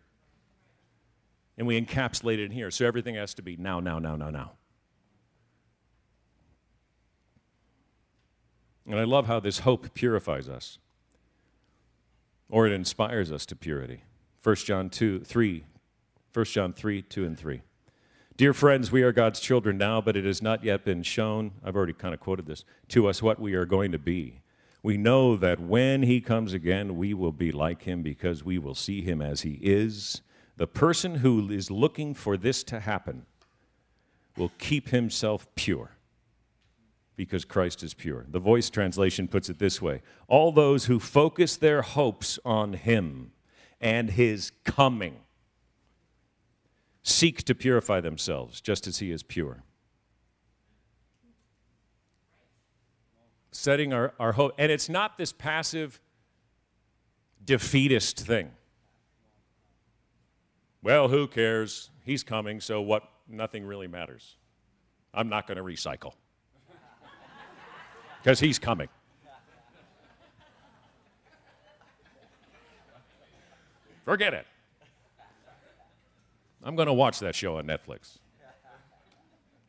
[1.58, 2.70] And we encapsulate it in here.
[2.70, 4.52] So everything has to be now, now, now, now, now.
[8.88, 10.78] And I love how this hope purifies us,
[12.50, 14.04] or it inspires us to purity.
[14.44, 15.66] 1 John 2, 3,
[16.34, 17.62] 1 John 3, 2 and 3.
[18.38, 21.76] Dear friends, we are God's children now, but it has not yet been shown, I've
[21.76, 24.42] already kind of quoted this, to us what we are going to be.
[24.86, 28.76] We know that when he comes again, we will be like him because we will
[28.76, 30.22] see him as he is.
[30.58, 33.26] The person who is looking for this to happen
[34.38, 35.98] will keep himself pure
[37.16, 38.28] because Christ is pure.
[38.30, 43.32] The voice translation puts it this way All those who focus their hopes on him
[43.82, 45.22] and his coming
[47.02, 49.64] seek to purify themselves just as he is pure.
[53.58, 56.02] Setting our, our hope, and it's not this passive,
[57.46, 58.52] defeatist thing.
[60.84, 61.90] Well, who cares?
[62.04, 63.10] He's coming, so what?
[63.30, 64.36] Nothing really matters.
[65.14, 66.16] I'm not going to recycle
[68.22, 68.90] because he's coming.
[74.04, 74.46] Forget it.
[76.62, 78.18] I'm going to watch that show on Netflix.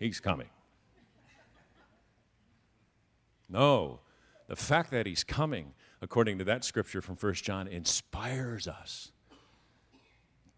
[0.01, 0.49] He's coming.
[3.48, 4.00] No,
[4.48, 9.12] the fact that he's coming, according to that scripture from 1 John, inspires us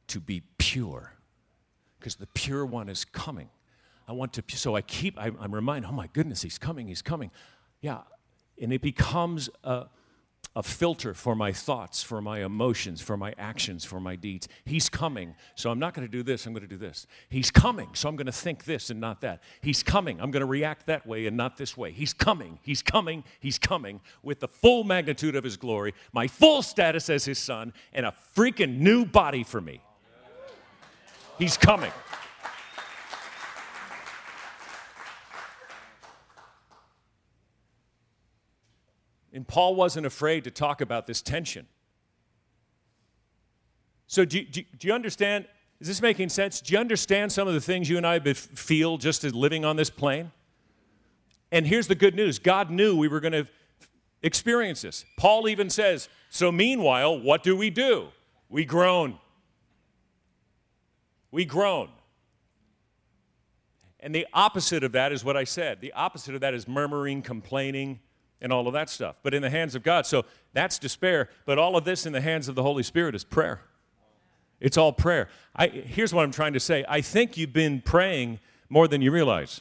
[0.09, 1.15] to be pure
[1.99, 3.51] because the pure one is coming.
[4.07, 7.03] I want to, so I keep, I'm, I'm reminded, oh my goodness, he's coming, he's
[7.03, 7.31] coming.
[7.81, 8.01] Yeah,
[8.61, 9.87] and it becomes a,
[10.57, 14.49] a filter for my thoughts, for my emotions, for my actions, for my deeds.
[14.65, 17.07] He's coming, so I'm not going to do this, I'm going to do this.
[17.29, 19.43] He's coming, so I'm going to think this and not that.
[19.61, 21.93] He's coming, I'm going to react that way and not this way.
[21.93, 26.63] He's coming, he's coming, he's coming with the full magnitude of his glory, my full
[26.63, 29.81] status as his son, and a freaking new body for me.
[31.39, 31.93] He's coming.
[39.33, 41.67] And Paul wasn't afraid to talk about this tension.
[44.07, 45.47] So, do, do, do, you understand?
[45.81, 46.61] Is this making sense?
[46.61, 49.77] Do you understand some of the things you and I feel just as living on
[49.77, 50.33] this plane?
[51.53, 53.47] And here's the good news God knew we were going to
[54.23, 55.05] experience this.
[55.19, 58.09] Paul even says, So, meanwhile, what do we do?
[58.49, 59.19] We groan.
[61.31, 61.91] We groan.
[64.01, 65.81] And the opposite of that is what I said.
[65.81, 68.01] The opposite of that is murmuring, complaining,
[68.41, 69.17] and all of that stuff.
[69.23, 70.07] But in the hands of God.
[70.07, 71.29] So that's despair.
[71.45, 73.61] But all of this in the hands of the Holy Spirit is prayer.
[74.61, 75.29] It's all prayer.
[75.55, 79.11] I, here's what I'm trying to say I think you've been praying more than you
[79.11, 79.61] realize.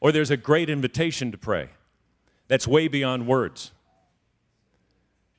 [0.00, 1.70] Or there's a great invitation to pray
[2.48, 3.72] that's way beyond words.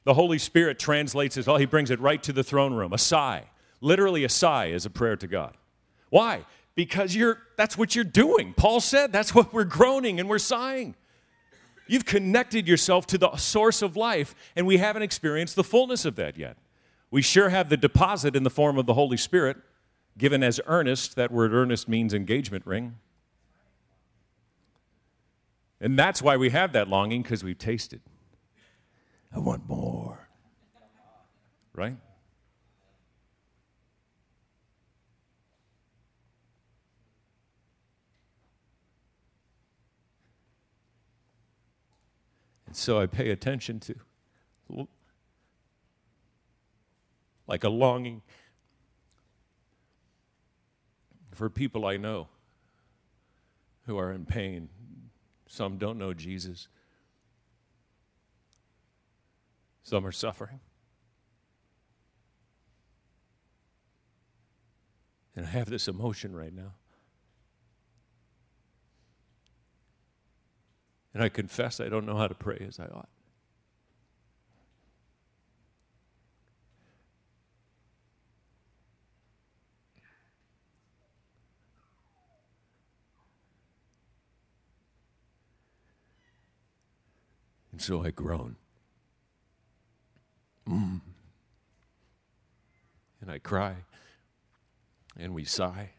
[0.06, 2.94] The Holy Spirit translates it all, He brings it right to the throne room.
[2.94, 3.44] A sigh.
[3.82, 5.56] Literally, a sigh is a prayer to God.
[6.10, 6.46] Why?
[6.76, 8.54] Because you're, that's what you're doing.
[8.54, 10.96] Paul said that's what we're groaning and we're sighing.
[11.88, 16.16] You've connected yourself to the source of life, and we haven't experienced the fullness of
[16.16, 16.58] that yet.
[17.12, 19.58] We sure have the deposit in the form of the Holy Spirit,
[20.18, 21.16] given as earnest.
[21.16, 22.98] That word earnest means engagement ring.
[25.80, 28.02] And that's why we have that longing, because we've tasted.
[29.34, 30.28] I want more.
[31.74, 31.98] Right?
[42.76, 43.96] So I pay attention to.
[47.48, 48.22] Like a longing
[51.32, 52.28] for people I know
[53.86, 54.70] who are in pain.
[55.48, 56.68] Some don't know Jesus,
[59.84, 60.60] some are suffering.
[65.36, 66.74] And I have this emotion right now.
[71.16, 73.08] And I confess I don't know how to pray as I ought.
[87.72, 88.58] And so I groan.
[90.68, 91.00] Mm.
[93.22, 93.76] And I cry.
[95.18, 95.92] And we sigh.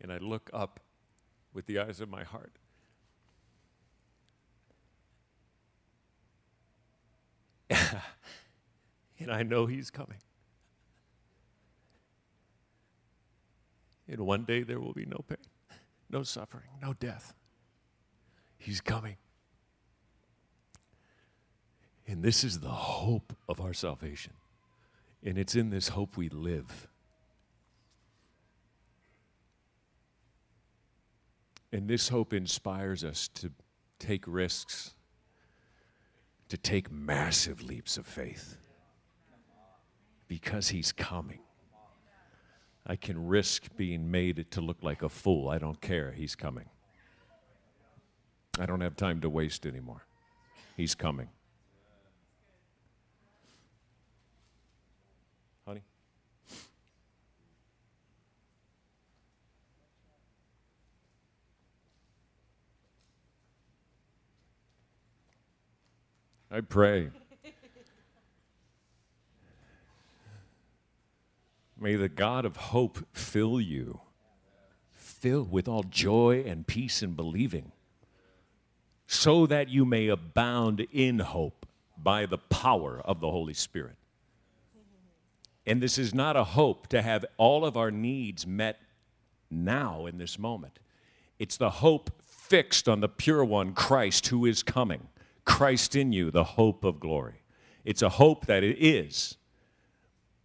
[0.00, 0.80] And I look up
[1.56, 2.52] with the eyes of my heart.
[9.18, 10.18] and I know He's coming.
[14.06, 15.38] And one day there will be no pain,
[16.10, 17.32] no suffering, no death.
[18.58, 19.16] He's coming.
[22.06, 24.34] And this is the hope of our salvation.
[25.24, 26.86] And it's in this hope we live.
[31.72, 33.50] And this hope inspires us to
[33.98, 34.94] take risks,
[36.48, 38.56] to take massive leaps of faith
[40.28, 41.40] because He's coming.
[42.86, 45.48] I can risk being made to look like a fool.
[45.48, 46.12] I don't care.
[46.12, 46.66] He's coming.
[48.58, 50.06] I don't have time to waste anymore.
[50.76, 51.28] He's coming.
[55.66, 55.82] Honey?
[66.56, 67.10] I pray.
[71.78, 74.00] May the God of hope fill you,
[74.90, 77.72] fill with all joy and peace and believing,
[79.06, 81.66] so that you may abound in hope
[81.98, 83.96] by the power of the Holy Spirit.
[85.66, 88.80] And this is not a hope to have all of our needs met
[89.50, 90.78] now in this moment.
[91.38, 95.08] It's the hope fixed on the pure one, Christ, who is coming.
[95.46, 97.42] Christ in you, the hope of glory.
[97.84, 99.38] It's a hope that it is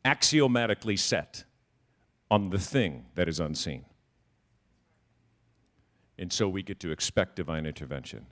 [0.05, 1.43] axiomatically set
[2.29, 3.83] on the thing that is unseen.
[6.17, 8.27] And so we get to expect divine intervention.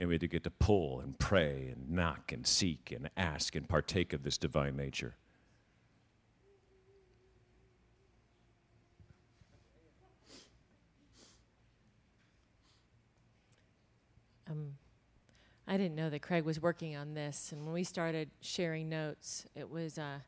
[0.00, 4.12] And we get to pull and pray and knock and seek and ask and partake
[4.12, 5.16] of this divine nature.
[14.50, 14.78] Um,
[15.70, 19.44] I didn't know that Craig was working on this, and when we started sharing notes,
[19.54, 20.20] it was uh,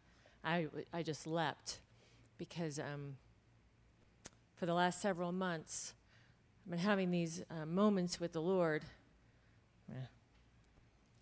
[0.44, 1.80] I I just leapt
[2.36, 3.16] because um,
[4.54, 5.94] for the last several months,
[6.66, 8.84] I've been having these uh, moments with the Lord,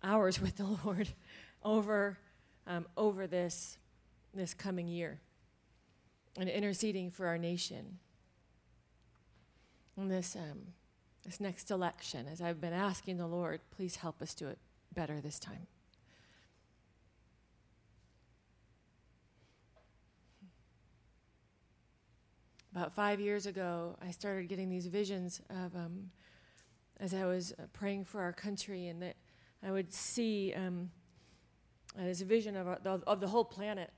[0.03, 1.07] hours with the Lord,
[1.63, 2.17] over
[2.67, 3.77] um, over this
[4.33, 5.21] this coming year,
[6.37, 7.99] and interceding for our nation.
[9.95, 10.73] And this um,
[11.29, 14.57] this next election, as I've been asking the Lord, please help us do it
[14.95, 15.67] better this time.
[22.71, 26.09] About five years ago, I started getting these visions of, um,
[26.99, 29.15] as I was uh, praying for our country, and that
[29.61, 30.89] I would see um,
[31.95, 33.91] this vision of, our, of the whole planet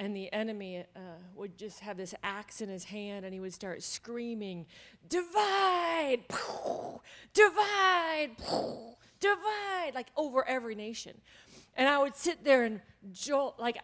[0.00, 0.98] and the enemy uh,
[1.36, 4.66] would just have this axe in his hand and he would start screaming
[5.08, 6.20] divide!
[7.34, 8.30] Divide!
[9.20, 9.92] Divide!
[9.94, 11.20] Like over every nation.
[11.76, 12.80] And i would sit there and
[13.12, 13.78] jolt like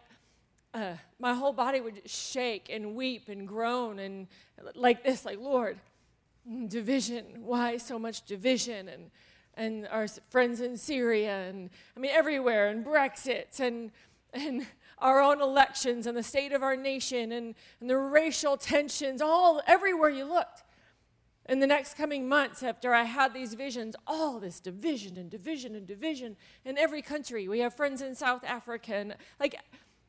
[0.73, 4.27] uh, my whole body would shake and weep and groan and
[4.73, 5.77] like this like lord
[6.67, 7.25] division.
[7.45, 8.89] Why so much division?
[8.89, 9.11] And
[9.53, 13.89] and our friends in syria and i mean everywhere and brexit and
[14.31, 14.67] and
[14.99, 19.61] our own elections and the state of our nation and, and the racial tensions, all
[19.67, 20.63] everywhere you looked.
[21.49, 25.75] In the next coming months, after I had these visions, all this division and division
[25.75, 26.35] and division
[26.65, 27.47] in every country.
[27.47, 29.55] We have friends in South Africa and like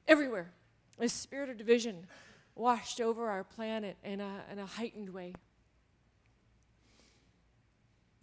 [0.08, 0.50] everywhere.
[0.98, 2.06] A spirit of division
[2.56, 5.32] washed over our planet in a, in a heightened way.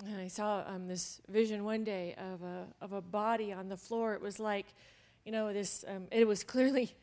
[0.06, 3.78] And I saw um, this vision one day of a, of a body on the
[3.78, 4.14] floor.
[4.14, 4.66] It was like
[5.26, 6.96] you know, this, um, it was clearly,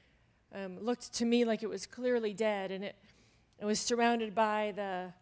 [0.54, 2.94] um, looked to me like it was clearly dead, and it,
[3.58, 5.12] it was surrounded by the,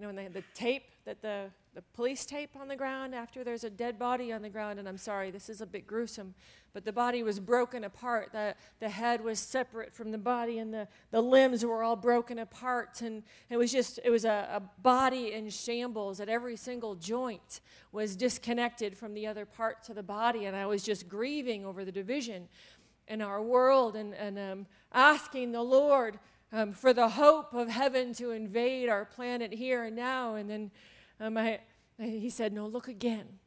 [0.00, 3.64] you know, the, the tape that the, the police tape on the ground after there's
[3.64, 6.34] a dead body on the ground, and I'm sorry, this is a bit gruesome,
[6.72, 8.30] but the body was broken apart.
[8.32, 12.38] The, the head was separate from the body, and the, the limbs were all broken
[12.38, 13.02] apart.
[13.02, 17.60] And it was just, it was a, a body in shambles that every single joint
[17.92, 20.46] was disconnected from the other parts of the body.
[20.46, 22.48] And I was just grieving over the division
[23.08, 26.18] in our world and, and um, asking the Lord
[26.52, 30.34] um, for the hope of heaven to invade our planet here and now.
[30.34, 30.70] And then
[31.20, 31.60] um, I,
[31.98, 33.40] he said, No, look again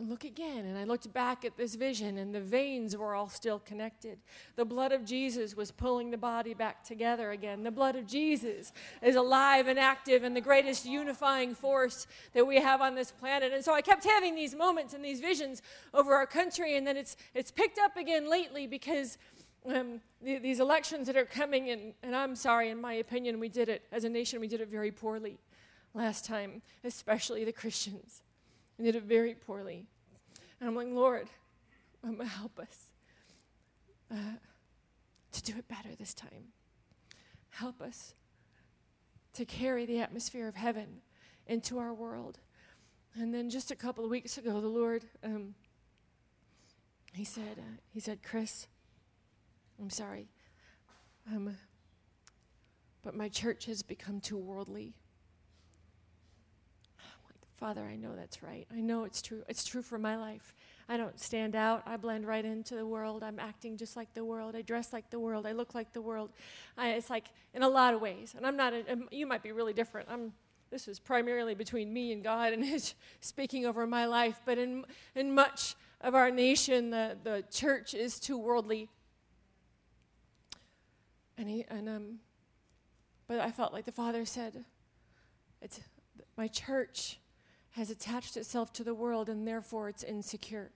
[0.00, 0.66] look again.
[0.66, 4.18] And I looked back at this vision, and the veins were all still connected.
[4.56, 7.62] The blood of Jesus was pulling the body back together again.
[7.62, 8.72] The blood of Jesus
[9.02, 13.52] is alive and active and the greatest unifying force that we have on this planet.
[13.52, 15.62] And so I kept having these moments and these visions
[15.94, 19.18] over our country, and then it's, it's picked up again lately because.
[19.66, 23.48] Um, the, these elections that are coming, and, and I'm sorry, in my opinion, we
[23.48, 25.38] did it as a nation, we did it very poorly
[25.94, 28.22] last time, especially the Christians.
[28.78, 29.86] We did it very poorly.
[30.60, 31.28] And I'm like, Lord,
[32.04, 32.86] um, help us
[34.10, 34.36] uh,
[35.32, 36.52] to do it better this time.
[37.50, 38.14] Help us
[39.32, 41.00] to carry the atmosphere of heaven
[41.46, 42.38] into our world.
[43.14, 45.54] And then just a couple of weeks ago, the Lord, um,
[47.14, 48.66] he said, uh, he said, Chris,
[49.80, 50.28] I'm sorry,
[51.30, 51.56] um,
[53.02, 54.94] but my church has become too worldly.
[57.56, 58.66] Father, I know that's right.
[58.70, 59.42] I know it's true.
[59.48, 60.54] It's true for my life.
[60.90, 61.82] I don't stand out.
[61.86, 63.22] I blend right into the world.
[63.22, 64.54] I'm acting just like the world.
[64.54, 65.46] I dress like the world.
[65.46, 66.30] I look like the world.
[66.76, 68.34] I, it's like in a lot of ways.
[68.36, 70.08] And I'm not, a, you might be really different.
[70.10, 70.32] I'm,
[70.70, 74.40] this is primarily between me and God and His speaking over my life.
[74.44, 78.90] But in, in much of our nation, the, the church is too worldly.
[81.38, 82.18] And, he, and um,
[83.28, 84.64] but I felt like the Father said,
[85.60, 85.80] it's
[86.36, 87.18] my church
[87.70, 90.70] has attached itself to the world and therefore it's insecure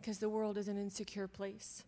[0.00, 1.84] because the world is an insecure place.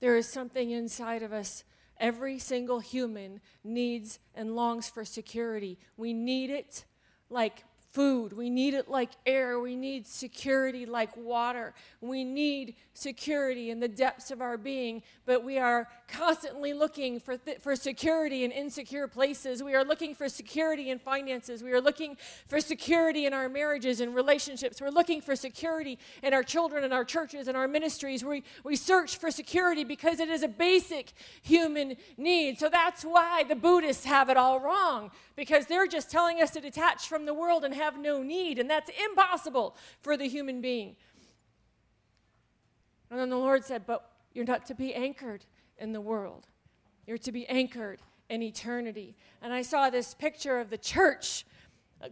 [0.00, 1.64] There is something inside of us.
[1.98, 5.78] Every single human needs and longs for security.
[5.96, 6.84] We need it
[7.30, 7.64] like
[7.94, 8.32] food.
[8.32, 9.60] We need it like air.
[9.60, 11.74] We need security like water.
[12.00, 17.36] We need security in the depths of our being, but we are constantly looking for,
[17.36, 19.62] th- for security in insecure places.
[19.62, 21.62] We are looking for security in finances.
[21.62, 22.16] We are looking
[22.48, 24.80] for security in our marriages and relationships.
[24.80, 28.24] We're looking for security in our children and our churches and our ministries.
[28.24, 32.58] We, we search for security because it is a basic human need.
[32.58, 36.60] So that's why the Buddhists have it all wrong because they're just telling us to
[36.60, 40.96] detach from the world and have no need, and that's impossible for the human being.
[43.10, 45.44] And then the Lord said, But you're not to be anchored
[45.78, 46.46] in the world,
[47.06, 49.16] you're to be anchored in eternity.
[49.42, 51.44] And I saw this picture of the church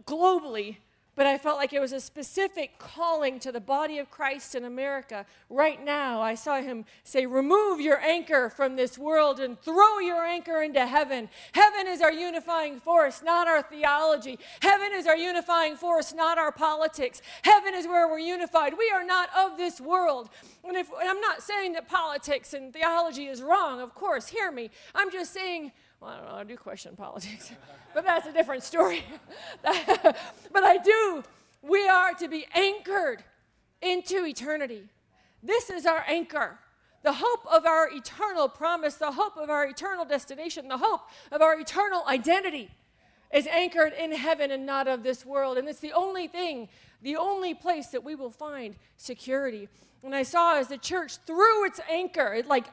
[0.05, 0.77] globally
[1.15, 4.65] but I felt like it was a specific calling to the body of Christ in
[4.65, 5.25] America.
[5.49, 10.25] Right now, I saw him say, Remove your anchor from this world and throw your
[10.25, 11.29] anchor into heaven.
[11.51, 14.39] Heaven is our unifying force, not our theology.
[14.61, 17.21] Heaven is our unifying force, not our politics.
[17.43, 18.73] Heaven is where we're unified.
[18.77, 20.29] We are not of this world.
[20.63, 24.51] And, if, and I'm not saying that politics and theology is wrong, of course, hear
[24.51, 24.71] me.
[24.95, 27.51] I'm just saying well, I don't know, I do question politics,
[27.93, 29.03] but that's a different story.
[29.63, 31.23] but I do.
[31.61, 33.23] We are to be anchored
[33.81, 34.83] into eternity.
[35.41, 36.59] This is our anchor.
[37.03, 41.01] The hope of our eternal promise, the hope of our eternal destination, the hope
[41.31, 42.69] of our eternal identity
[43.33, 45.57] is anchored in heaven and not of this world.
[45.57, 46.69] And it's the only thing,
[47.01, 49.69] the only place that we will find security.
[50.03, 52.67] And I saw as the church threw its anchor, it like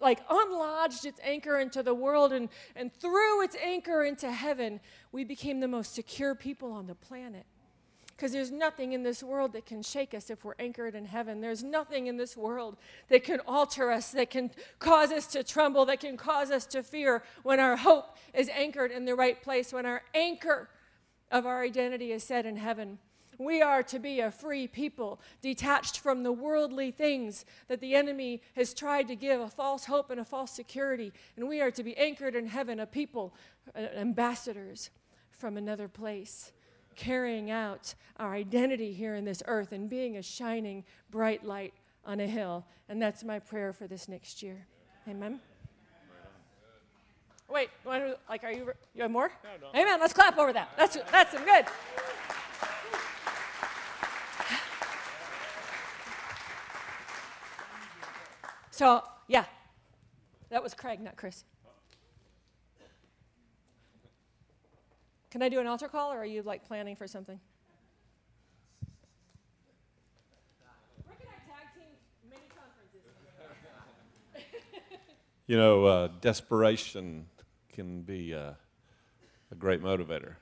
[0.00, 4.80] like unlodged its anchor into the world and, and threw its anchor into heaven,
[5.12, 7.46] we became the most secure people on the planet.
[8.18, 11.40] Because there's nothing in this world that can shake us if we're anchored in heaven.
[11.40, 12.76] There's nothing in this world
[13.10, 16.82] that can alter us, that can cause us to tremble, that can cause us to
[16.82, 20.68] fear when our hope is anchored in the right place, when our anchor
[21.30, 22.98] of our identity is set in heaven.
[23.38, 28.42] We are to be a free people, detached from the worldly things that the enemy
[28.56, 31.12] has tried to give a false hope and a false security.
[31.36, 33.32] And we are to be anchored in heaven, a people,
[33.76, 34.90] uh, ambassadors
[35.30, 36.52] from another place,
[36.96, 41.74] carrying out our identity here in this earth and being a shining, bright light
[42.04, 42.66] on a hill.
[42.88, 44.66] And that's my prayer for this next year.
[45.06, 45.38] Amen.
[47.48, 49.30] Wait, like, are you, you have more?
[49.42, 49.80] No, no.
[49.80, 50.00] Amen.
[50.00, 50.70] Let's clap over that.
[50.76, 51.64] That's, that's some good.
[58.78, 59.44] So, yeah,
[60.50, 61.42] that was Craig, not Chris.
[65.32, 67.40] Can I do an altar call, or are you like planning for something?
[75.48, 77.26] you know, uh, desperation
[77.72, 78.52] can be uh,
[79.50, 80.34] a great motivator.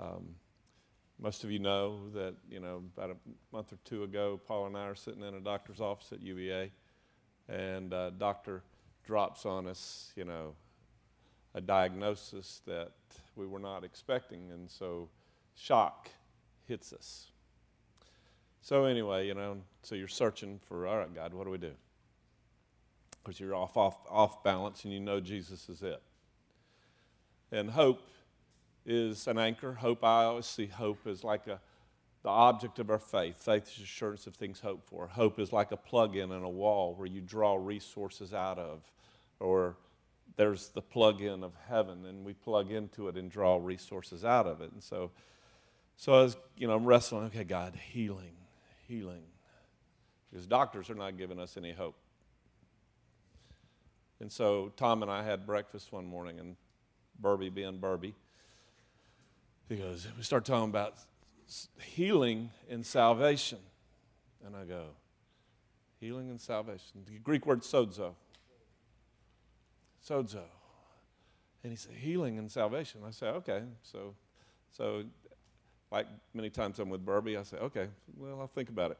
[0.00, 0.36] Um,
[1.18, 3.16] most of you know that, you know, about a
[3.52, 6.70] month or two ago, Paul and I are sitting in a doctor's office at UVA,
[7.48, 8.62] and a doctor
[9.04, 10.54] drops on us, you know,
[11.54, 12.92] a diagnosis that
[13.34, 15.08] we were not expecting, and so
[15.54, 16.10] shock
[16.66, 17.30] hits us.
[18.60, 21.72] So, anyway, you know, so you're searching for, all right, God, what do we do?
[23.22, 26.02] Because you're off, off, off balance and you know Jesus is it.
[27.52, 28.02] And hope
[28.86, 29.74] is an anchor.
[29.74, 31.60] Hope, I always see hope as like a,
[32.22, 33.36] the object of our faith.
[33.42, 35.08] Faith is assurance of things hoped for.
[35.08, 38.80] Hope is like a plug in in a wall where you draw resources out of.
[39.40, 39.76] Or
[40.36, 44.46] there's the plug in of heaven, and we plug into it and draw resources out
[44.46, 44.70] of it.
[44.72, 45.10] And so,
[45.96, 48.36] so I was, you know, I'm wrestling, okay, God, healing,
[48.86, 49.22] healing.
[50.30, 51.96] Because doctors are not giving us any hope.
[54.20, 56.56] And so Tom and I had breakfast one morning, and
[57.20, 58.14] Burby being Burby,
[59.68, 60.94] he goes, we start talking about
[61.80, 63.58] healing and salvation.
[64.44, 64.86] And I go,
[65.98, 67.04] healing and salvation.
[67.06, 68.14] The Greek word sozo.
[70.06, 70.42] Sozo.
[71.62, 73.00] And he said, healing and salvation.
[73.06, 73.62] I said, okay.
[73.82, 74.14] So,
[74.70, 75.04] so
[75.90, 78.98] like many times I'm with Burby, I say, okay, well, I'll think about it.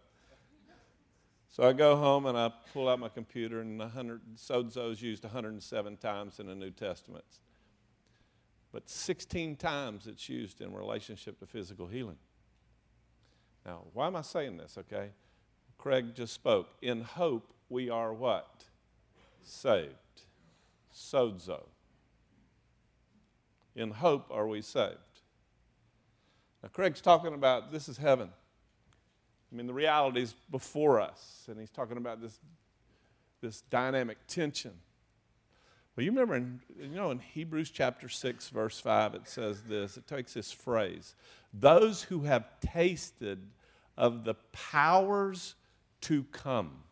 [1.48, 5.24] So I go home and I pull out my computer, and 100, sozo is used
[5.24, 7.24] 107 times in the New Testament.
[8.76, 12.18] But 16 times it's used in relationship to physical healing.
[13.64, 15.12] Now, why am I saying this, okay?
[15.78, 16.68] Craig just spoke.
[16.82, 18.64] In hope, we are what?
[19.42, 19.94] Saved.
[20.94, 21.62] Sozo.
[23.74, 24.98] In hope, are we saved?
[26.62, 28.28] Now, Craig's talking about this is heaven.
[29.50, 32.38] I mean, the reality is before us, and he's talking about this,
[33.40, 34.72] this dynamic tension.
[35.96, 39.96] Well, you remember, in, you know, in Hebrews chapter 6, verse 5, it says this
[39.96, 41.14] it takes this phrase
[41.54, 43.38] those who have tasted
[43.96, 45.54] of the powers
[46.02, 46.82] to come.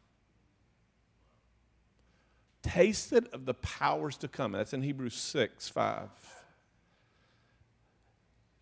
[2.62, 4.52] Tasted of the powers to come.
[4.52, 6.09] That's in Hebrews 6, 5.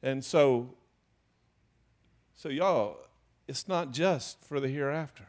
[0.02, 0.74] And so,
[2.34, 2.98] so y'all,
[3.46, 5.28] it's not just for the hereafter.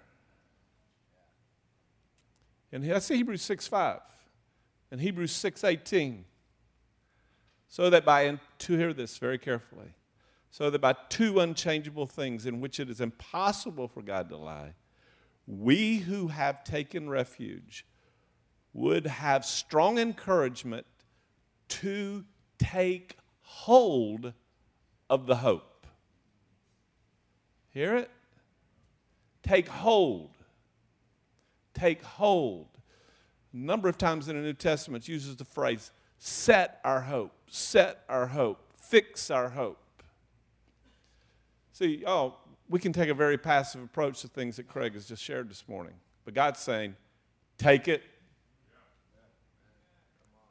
[2.71, 3.99] And that's Hebrews 6 5.
[4.93, 6.23] And Hebrews 6 18.
[7.67, 9.95] So that by, to hear this very carefully,
[10.51, 14.75] so that by two unchangeable things in which it is impossible for God to lie,
[15.47, 17.87] we who have taken refuge
[18.71, 20.85] would have strong encouragement
[21.69, 22.23] to
[22.59, 24.33] take hold
[25.09, 25.87] of the hope.
[27.71, 28.11] Hear it?
[29.41, 30.35] Take hold.
[31.73, 32.72] Take hold.
[33.53, 38.25] Number of times in the New Testament uses the phrase set our hope, set our
[38.25, 39.79] hope, fix our hope.
[41.71, 42.35] See, oh,
[42.69, 45.67] we can take a very passive approach to things that Craig has just shared this
[45.67, 45.93] morning.
[46.25, 46.95] But God's saying,
[47.57, 48.01] take it,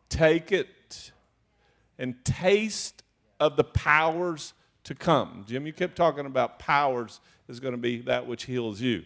[0.09, 1.13] take it,
[1.99, 3.03] and taste
[3.41, 4.53] of the powers
[4.85, 5.45] to come.
[5.49, 9.05] Jim, you kept talking about powers is going to be that which heals you.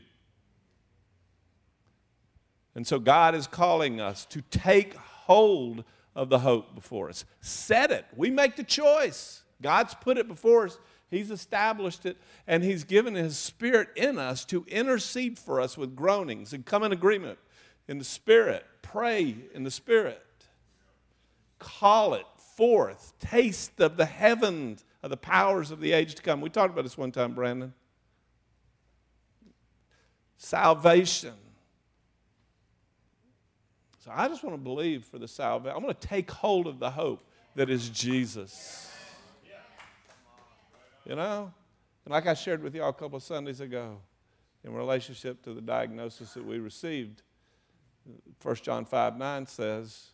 [2.77, 5.83] And so God is calling us to take hold
[6.14, 7.24] of the hope before us.
[7.41, 8.05] Set it.
[8.14, 9.43] We make the choice.
[9.62, 10.79] God's put it before us.
[11.11, 15.97] He's established it, and He's given His Spirit in us to intercede for us with
[15.97, 17.39] groanings and come in agreement
[17.89, 18.66] in the Spirit.
[18.83, 20.22] Pray in the Spirit.
[21.59, 23.14] Call it forth.
[23.20, 26.43] Taste of the heavens of the powers of the age to come.
[26.43, 27.72] We talked about this one time, Brandon.
[30.37, 31.33] Salvation.
[34.07, 35.76] So I just want to believe for the salvation.
[35.76, 37.26] I want to take hold of the hope
[37.57, 38.88] that is Jesus.
[41.04, 41.52] You know?
[42.04, 43.98] And like I shared with y'all a couple of Sundays ago,
[44.62, 47.22] in relationship to the diagnosis that we received,
[48.40, 50.11] 1 John 5 9 says,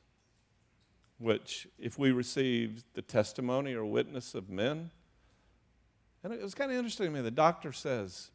[1.18, 4.90] which if we receive the testimony or witness of men,
[6.24, 7.20] and it was kind of interesting to me.
[7.20, 8.30] The doctor says,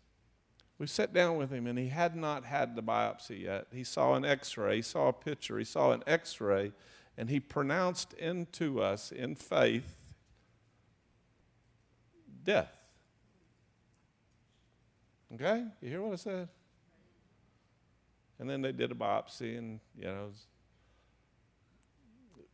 [0.80, 3.68] we sat down with him and he had not had the biopsy yet.
[3.72, 6.72] He saw an x ray, he saw a picture, he saw an x ray,
[7.18, 9.96] and he pronounced into us in faith
[12.44, 12.78] death.
[15.34, 15.66] Okay?
[15.82, 16.48] You hear what I said?
[18.40, 20.30] And then they did a biopsy, and, you know,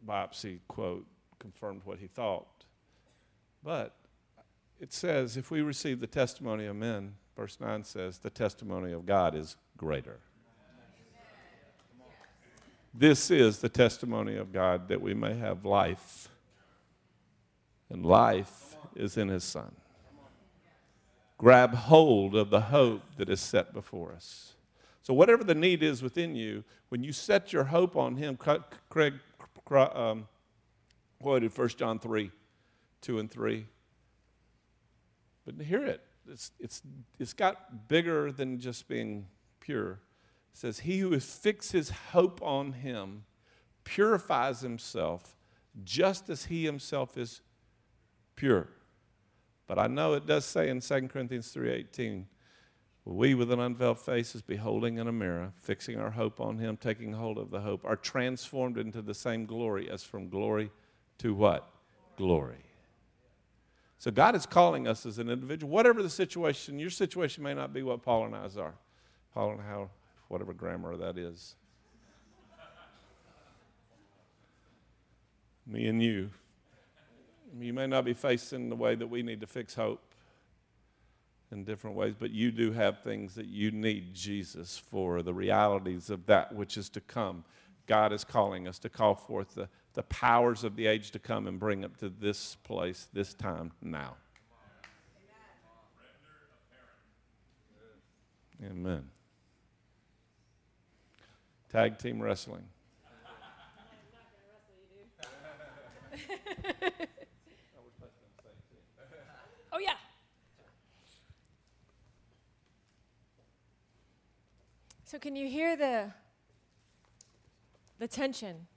[0.07, 1.05] biopsy quote
[1.39, 2.63] confirmed what he thought.
[3.63, 3.95] But
[4.79, 9.05] it says, if we receive the testimony of men, verse 9 says, the testimony of
[9.05, 10.19] God is greater.
[12.93, 16.29] This is the testimony of God that we may have life,
[17.89, 19.71] and life is in His Son.
[21.39, 24.53] Grab hold of the hope that is set before us.
[25.01, 28.37] So, whatever the need is within you, when you set your hope on Him,
[28.89, 29.15] Craig
[29.71, 30.27] um,
[31.19, 32.31] quoted 1 John 3
[33.01, 33.65] 2 and 3.
[35.45, 36.01] But hear it.
[36.29, 36.81] It's, it's,
[37.19, 39.27] it's got bigger than just being
[39.59, 39.91] pure.
[40.53, 43.25] It says, He who has fixed his hope on him
[43.83, 45.35] purifies himself
[45.83, 47.41] just as he himself is
[48.35, 48.69] pure.
[49.67, 52.25] But I know it does say in 2 Corinthians 3.18,
[53.05, 56.77] we with an unveiled face, faces beholding in a mirror, fixing our hope on him,
[56.77, 60.71] taking hold of the hope, are transformed into the same glory as from glory
[61.17, 61.69] to what?
[62.15, 62.63] Glory.
[63.97, 67.73] So God is calling us as an individual, whatever the situation, your situation may not
[67.73, 68.75] be what Paul and I's are.
[69.33, 69.89] Paul and how,
[70.27, 71.55] whatever grammar that is.
[75.65, 76.29] Me and you.
[77.59, 80.01] You may not be facing the way that we need to fix hope
[81.51, 86.09] in different ways, but you do have things that you need Jesus for, the realities
[86.09, 87.45] of that which is to come.
[87.85, 91.47] God is calling us to call forth the, the powers of the age to come
[91.47, 94.15] and bring them to this place, this time, now.
[98.65, 99.09] Amen.
[101.69, 102.63] Tag team wrestling.
[109.71, 109.95] oh, yeah.
[115.03, 116.11] So, can you hear the,
[117.99, 118.67] the tension?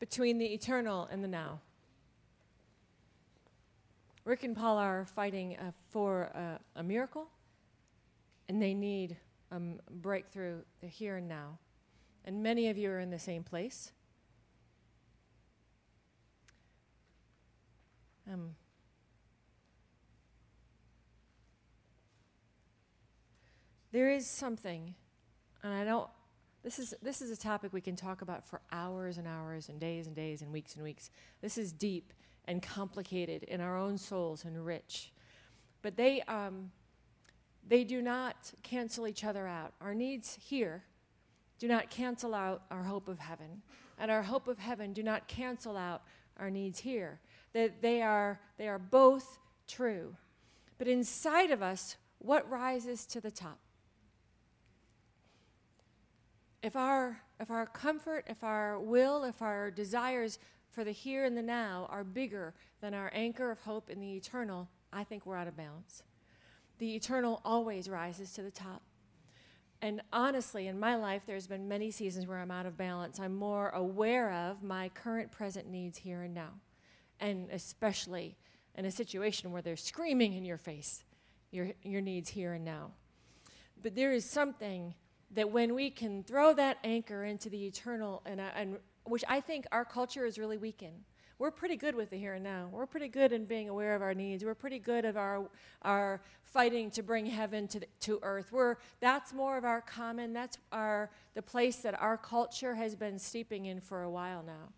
[0.00, 1.60] Between the eternal and the now?
[4.24, 7.28] Rick and Paul are fighting uh, for uh, a miracle,
[8.48, 9.16] and they need
[9.50, 11.58] a um, breakthrough the here and now.
[12.24, 13.92] And many of you are in the same place.
[18.30, 18.54] Um,
[23.90, 24.94] there is something,
[25.62, 26.08] and I don't.
[26.62, 29.80] This is this is a topic we can talk about for hours and hours and
[29.80, 31.10] days and days and weeks and weeks.
[31.40, 32.12] This is deep
[32.44, 35.12] and complicated in our own souls and rich,
[35.80, 36.70] but they um,
[37.66, 39.72] they do not cancel each other out.
[39.80, 40.84] Our needs here
[41.58, 43.62] do not cancel out our hope of heaven,
[43.98, 46.02] and our hope of heaven do not cancel out
[46.38, 47.20] our needs here.
[47.52, 50.16] That they are, they are both true.
[50.78, 53.58] But inside of us, what rises to the top?
[56.62, 60.38] If our, if our comfort, if our will, if our desires
[60.70, 64.14] for the here and the now are bigger than our anchor of hope in the
[64.14, 66.02] eternal, I think we're out of balance.
[66.78, 68.82] The eternal always rises to the top.
[69.82, 73.18] And honestly, in my life, there's been many seasons where I'm out of balance.
[73.18, 76.50] I'm more aware of my current present needs here and now.
[77.18, 78.36] And especially
[78.74, 81.04] in a situation where they're screaming in your face
[81.50, 82.92] your, your needs here and now.
[83.82, 84.94] But there is something
[85.32, 89.66] that when we can throw that anchor into the eternal, and, and which I think
[89.72, 91.04] our culture is really weak in
[91.40, 92.68] we're pretty good with the here and now.
[92.70, 94.44] We're pretty good in being aware of our needs.
[94.44, 95.48] We're pretty good of our,
[95.80, 98.52] our fighting to bring heaven to, the, to earth.
[98.52, 103.18] We're, that's more of our common, that's our, the place that our culture has been
[103.18, 104.68] steeping in for a while now.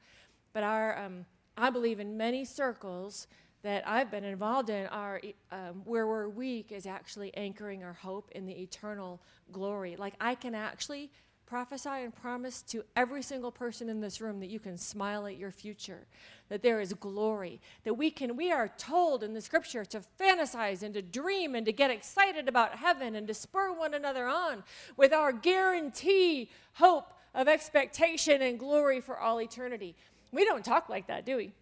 [0.53, 1.27] But our, um,
[1.57, 3.27] I believe in many circles
[3.63, 8.31] that I've been involved in are um, where we're weak is actually anchoring our hope
[8.33, 9.21] in the eternal
[9.53, 9.97] glory.
[9.97, 11.11] Like I can actually
[11.47, 15.37] prophesy and promise to every single person in this room that you can smile at
[15.37, 16.07] your future,
[16.49, 20.83] that there is glory, that we can, we are told in the scripture to fantasize
[20.83, 24.65] and to dream and to get excited about heaven and to spur one another on
[24.97, 29.95] with our guarantee hope of expectation and glory for all eternity.
[30.33, 31.53] We don't talk like that, do we?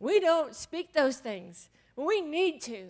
[0.00, 1.68] We don't speak those things.
[1.96, 2.88] We need to.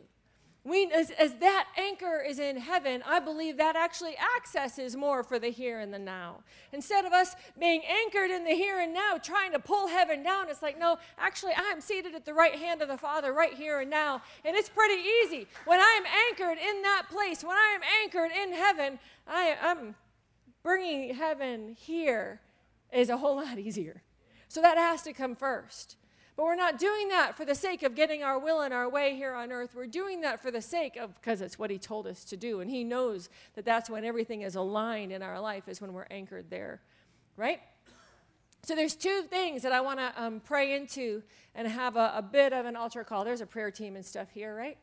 [0.65, 5.39] We, as, as that anchor is in heaven, I believe that actually accesses more for
[5.39, 6.41] the here and the now.
[6.73, 10.51] Instead of us being anchored in the here and now, trying to pull heaven down,
[10.51, 13.55] it's like, no, actually, I am seated at the right hand of the Father right
[13.55, 14.21] here and now.
[14.45, 15.47] And it's pretty easy.
[15.65, 19.95] When I am anchored in that place, when I am anchored in heaven, I am
[20.63, 22.43] bringing heaven here
[22.93, 24.03] is a whole lot easier.
[24.49, 25.97] So that has to come first.
[26.39, 29.17] But we're not doing that for the sake of getting our will and our way
[29.17, 29.75] here on earth.
[29.75, 32.61] We're doing that for the sake of, because it's what He told us to do.
[32.61, 36.07] And He knows that that's when everything is aligned in our life, is when we're
[36.13, 36.81] anchored there,
[37.37, 37.59] right?
[38.63, 41.25] So there's two things that I want to um, pray into
[41.57, 43.25] and have a, a, bit of an altar call.
[43.25, 44.79] There's a prayer team and stuff here, right?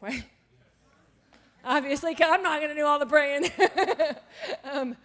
[0.00, 0.24] Right?
[1.64, 3.48] Obviously, I'm not going to do all the praying.
[4.64, 4.96] um,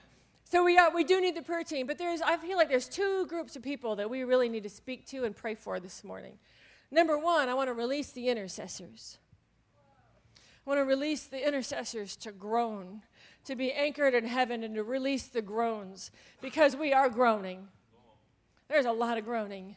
[0.49, 2.87] so we, uh, we do need the prayer team, but there's, I feel like there's
[2.87, 6.05] two groups of people that we really need to speak to and pray for this
[6.05, 6.37] morning.
[6.89, 9.17] Number one, I want to release the intercessors.
[10.65, 13.01] I want to release the intercessors to groan,
[13.43, 17.67] to be anchored in heaven, and to release the groans because we are groaning.
[18.69, 19.75] There's a lot of groaning.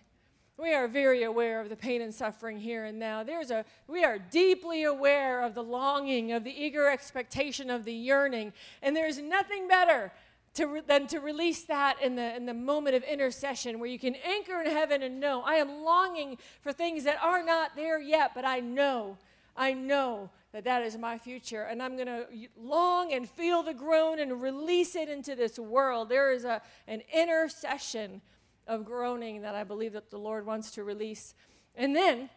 [0.57, 3.25] We are very aware of the pain and suffering here and now.
[3.25, 7.95] There's a, we are deeply aware of the longing, of the eager expectation, of the
[7.95, 8.53] yearning.
[8.83, 10.13] And there's nothing better
[10.55, 14.17] to re- to release that in the, in the moment of intercession where you can
[14.17, 18.33] anchor in heaven and know, I am longing for things that are not there yet,
[18.35, 19.17] but I know,
[19.57, 21.63] I know that that is my future.
[21.63, 22.27] And I'm going to
[22.61, 26.09] long and feel the groan and release it into this world.
[26.09, 28.21] There is a, an intercession
[28.67, 31.35] of groaning that I believe that the Lord wants to release.
[31.77, 32.29] And then,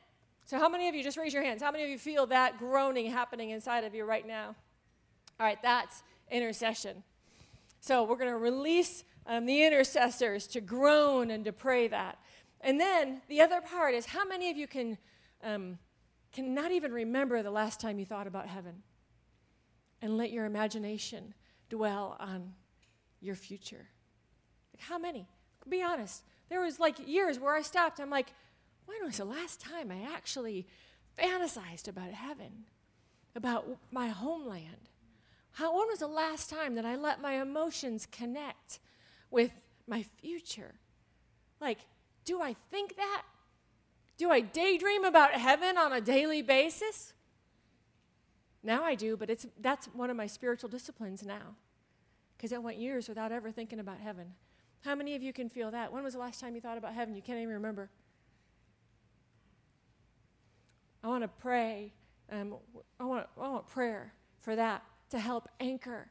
[0.46, 2.60] so how many of you, just raise your hands, how many of you feel that
[2.60, 4.56] groaning happening inside of you right now?
[5.40, 7.04] All right, that's intercession.
[7.84, 12.18] So we're going to release um, the intercessors to groan and to pray that.
[12.62, 14.98] And then the other part is how many of you can,
[15.44, 15.78] um,
[16.32, 18.84] can not even remember the last time you thought about heaven?
[20.02, 21.34] And let your imagination
[21.70, 22.54] dwell on
[23.20, 23.90] your future.
[24.74, 25.28] Like how many?
[25.68, 26.24] Be honest.
[26.48, 28.00] There was like years where I stopped.
[28.00, 28.32] I'm like,
[28.86, 30.68] when was the last time I actually
[31.18, 32.64] fantasized about heaven?
[33.36, 34.90] about my homeland?
[35.54, 38.80] How, when was the last time that I let my emotions connect
[39.30, 39.52] with
[39.88, 40.76] my future?
[41.62, 41.80] Like,
[42.26, 43.24] do I think that?
[44.18, 47.14] Do I daydream about heaven on a daily basis?
[48.64, 51.56] Now I do, but it's, that's one of my spiritual disciplines now.
[52.36, 54.34] Because I went years without ever thinking about heaven.
[54.82, 55.94] How many of you can feel that?
[55.94, 57.16] When was the last time you thought about heaven?
[57.16, 57.90] You can't even remember.
[61.04, 61.94] I want to pray.
[62.32, 62.56] Um,
[63.00, 64.84] I, want, I want prayer for that
[65.14, 66.10] to help anchor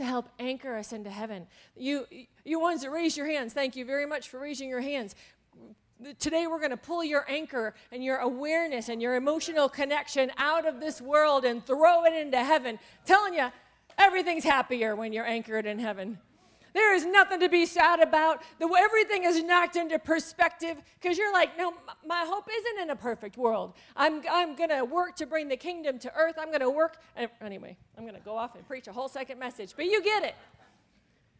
[0.00, 1.46] to help anchor us into heaven.
[1.76, 2.06] You,
[2.42, 5.14] you ones that raise your hands, thank you very much for raising your hands.
[6.18, 10.66] Today, we're going to pull your anchor and your awareness and your emotional connection out
[10.66, 12.78] of this world and throw it into heaven.
[13.04, 13.52] telling you,
[13.98, 16.18] everything's happier when you're anchored in heaven.
[16.72, 18.42] There is nothing to be sad about.
[18.58, 21.74] The, everything is knocked into perspective because you're like, no,
[22.06, 23.74] my hope isn't in a perfect world.
[23.96, 26.36] I'm, I'm going to work to bring the kingdom to earth.
[26.38, 26.98] I'm going to work.
[27.40, 30.24] Anyway, I'm going to go off and preach a whole second message, but you get
[30.24, 30.34] it.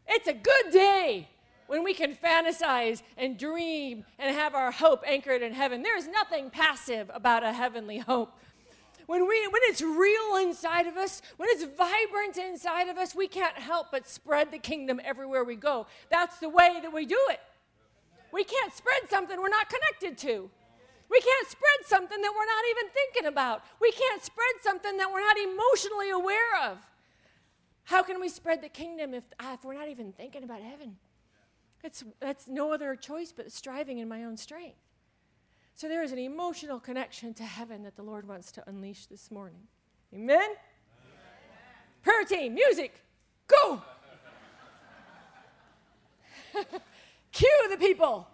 [0.06, 1.28] It's a good day
[1.68, 5.84] when we can fantasize and dream and have our hope anchored in heaven.
[5.84, 8.36] There is nothing passive about a heavenly hope
[9.06, 13.28] when, we, when it's real inside of us, when it's vibrant inside of us, we
[13.28, 15.86] can't help but spread the kingdom everywhere we go.
[16.10, 17.40] That's the way that we do it.
[18.32, 20.50] We can't spread something we're not connected to.
[21.10, 23.64] We can't spread something that we're not even thinking about.
[23.80, 26.78] We can't spread something that we're not emotionally aware of.
[27.84, 30.96] How can we spread the kingdom if, uh, if we're not even thinking about heaven?
[31.82, 34.76] It's, that's no other choice but striving in my own strength.
[35.74, 39.30] So there is an emotional connection to heaven that the Lord wants to unleash this
[39.30, 39.62] morning.
[40.12, 40.38] Amen?
[40.38, 40.56] Amen.
[42.02, 43.02] Prayer team, music,
[43.46, 43.82] go!
[47.32, 48.26] Cue the people.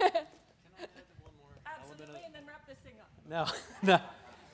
[0.00, 3.08] Absolutely, and then wrap this thing up.
[3.28, 3.46] No,
[3.94, 4.00] no.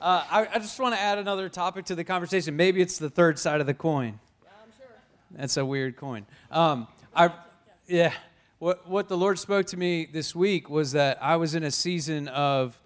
[0.01, 2.55] Uh, I, I, just want to add another topic to the conversation.
[2.55, 4.19] Maybe it's the third side of the coin.
[4.43, 4.95] Yeah, I'm sure.
[5.31, 6.25] That's a weird coin.
[6.51, 7.31] Um, I,
[7.87, 8.13] yeah.
[8.59, 11.71] What, what the Lord spoke to me this week was that I was in a
[11.71, 12.79] season of,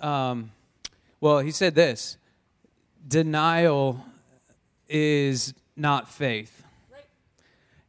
[0.00, 0.52] um,
[1.20, 2.16] well, He said this
[3.06, 4.02] denial
[4.88, 6.64] is not faith.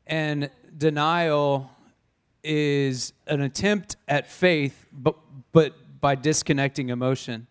[0.06, 1.72] And denial
[2.44, 5.16] is an attempt at faith, but,
[5.54, 7.48] but by disconnecting emotion.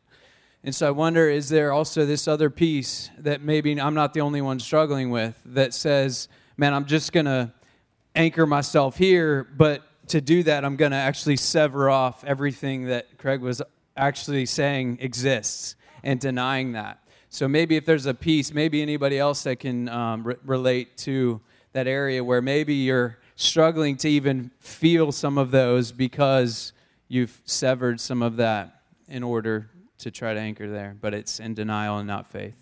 [0.63, 4.21] And so I wonder is there also this other piece that maybe I'm not the
[4.21, 7.53] only one struggling with that says, man, I'm just going to
[8.15, 13.19] anchor myself here, but to do that, I'm going to actually sever off everything that
[13.19, 13.63] Craig was
[13.97, 16.99] actually saying exists and denying that.
[17.29, 21.41] So maybe if there's a piece, maybe anybody else that can um, re- relate to
[21.73, 26.73] that area where maybe you're struggling to even feel some of those because
[27.09, 31.55] you've severed some of that in order to try to anchor there, but it's in
[31.55, 32.55] denial and not faith.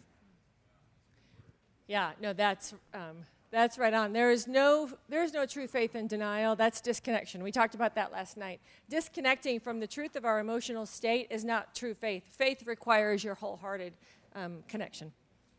[1.89, 4.13] Yeah, no, that's um, that's right on.
[4.13, 6.55] There is no there is no true faith in denial.
[6.55, 7.43] That's disconnection.
[7.43, 8.61] We talked about that last night.
[8.89, 12.23] Disconnecting from the truth of our emotional state is not true faith.
[12.31, 13.93] Faith requires your wholehearted
[14.35, 15.13] um, connection.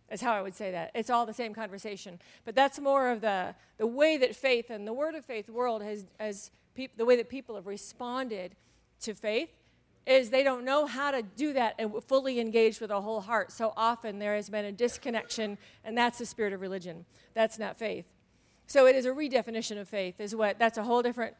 [0.09, 0.91] Is how I would say that.
[0.93, 4.87] It's all the same conversation, but that's more of the the way that faith and
[4.87, 8.55] the word of faith world has as peop, the way that people have responded
[9.01, 9.49] to faith
[10.05, 13.51] is they don't know how to do that and fully engage with a whole heart.
[13.51, 17.05] So often there has been a disconnection, and that's the spirit of religion.
[17.33, 18.05] That's not faith.
[18.65, 21.35] So it is a redefinition of faith, is what that's a whole different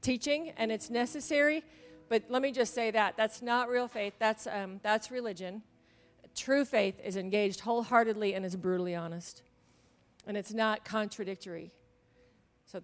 [0.00, 1.62] teaching, and it's necessary.
[2.08, 4.14] But let me just say that that's not real faith.
[4.18, 5.62] That's um, that's religion.
[6.34, 9.42] True faith is engaged wholeheartedly and is brutally honest,
[10.26, 11.72] and it's not contradictory.
[12.66, 12.82] So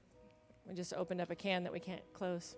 [0.69, 2.57] we just opened up a can that we can't close.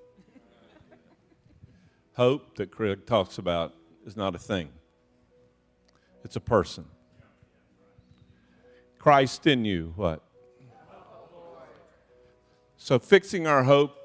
[2.14, 3.74] Hope that Craig talks about
[4.06, 4.70] is not a thing,
[6.24, 6.86] it's a person.
[8.98, 10.22] Christ in you, what?
[12.78, 13.96] So fixing our hope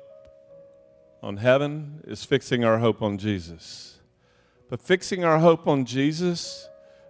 [1.22, 4.00] on heaven is fixing our hope on Jesus.
[4.70, 6.68] But fixing our hope on Jesus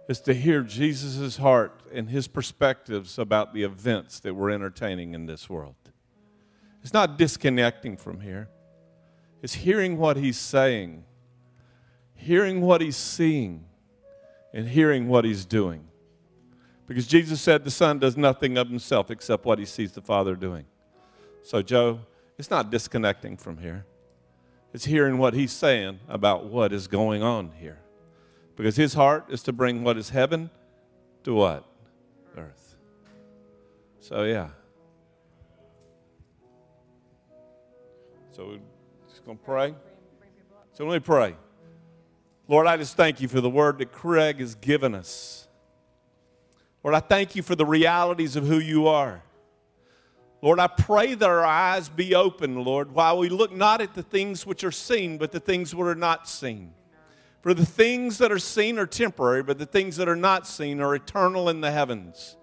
[0.08, 5.26] is to hear Jesus' heart and his perspectives about the events that we're entertaining in
[5.26, 5.74] this world.
[6.82, 8.48] It's not disconnecting from here
[9.42, 11.04] is hearing what he's saying,
[12.14, 13.64] hearing what he's seeing,
[14.52, 15.86] and hearing what he's doing.
[16.86, 20.34] Because Jesus said the Son does nothing of himself except what he sees the Father
[20.34, 20.64] doing.
[21.42, 22.00] So, Joe,
[22.36, 23.86] it's not disconnecting from here.
[24.72, 27.78] It's hearing what he's saying about what is going on here.
[28.56, 30.50] Because his heart is to bring what is heaven
[31.24, 31.64] to what?
[32.36, 32.76] Earth.
[34.00, 34.48] So, yeah.
[38.32, 38.58] So,
[39.30, 39.74] going to pray.
[40.72, 41.36] So let me pray.
[42.48, 45.46] Lord, I just thank you for the word that Craig has given us.
[46.82, 49.22] Lord, I thank you for the realities of who you are.
[50.42, 54.02] Lord, I pray that our eyes be open, Lord, while we look not at the
[54.02, 56.72] things which are seen, but the things which are not seen.
[57.40, 60.80] For the things that are seen are temporary, but the things that are not seen
[60.80, 62.36] are eternal in the heavens.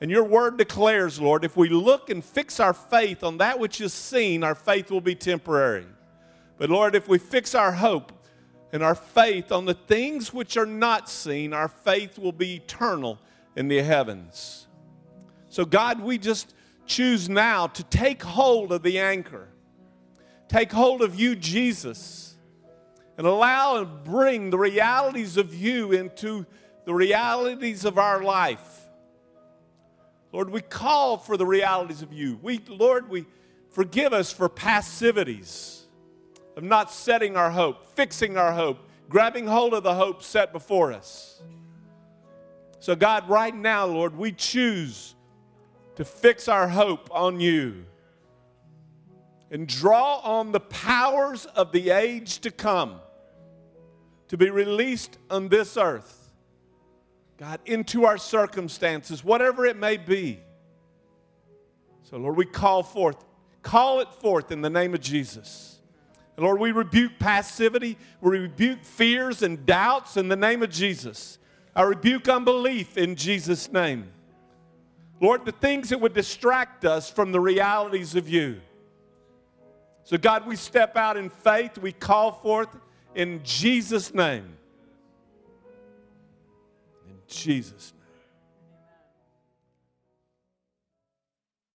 [0.00, 3.80] And your word declares, Lord, if we look and fix our faith on that which
[3.80, 5.86] is seen, our faith will be temporary.
[6.58, 8.12] But Lord, if we fix our hope
[8.72, 13.18] and our faith on the things which are not seen, our faith will be eternal
[13.56, 14.66] in the heavens.
[15.48, 16.54] So, God, we just
[16.84, 19.48] choose now to take hold of the anchor,
[20.48, 22.36] take hold of you, Jesus,
[23.16, 26.44] and allow and bring the realities of you into
[26.84, 28.86] the realities of our life.
[30.32, 32.38] Lord, we call for the realities of you.
[32.42, 33.26] We, Lord, we
[33.70, 35.77] forgive us for passivities
[36.58, 40.92] of not setting our hope, fixing our hope, grabbing hold of the hope set before
[40.92, 41.40] us.
[42.80, 45.14] So, God, right now, Lord, we choose
[45.94, 47.86] to fix our hope on you
[49.52, 52.98] and draw on the powers of the age to come
[54.26, 56.32] to be released on this earth.
[57.36, 60.40] God, into our circumstances, whatever it may be.
[62.02, 63.24] So, Lord, we call forth,
[63.62, 65.77] call it forth in the name of Jesus.
[66.38, 71.36] And Lord, we rebuke passivity, we rebuke fears and doubts in the name of Jesus.
[71.74, 74.12] I rebuke unbelief in Jesus' name.
[75.20, 78.60] Lord, the things that would distract us from the realities of you.
[80.04, 81.76] So, God, we step out in faith.
[81.76, 82.68] We call forth
[83.16, 84.56] in Jesus' name.
[87.08, 87.97] In Jesus' name.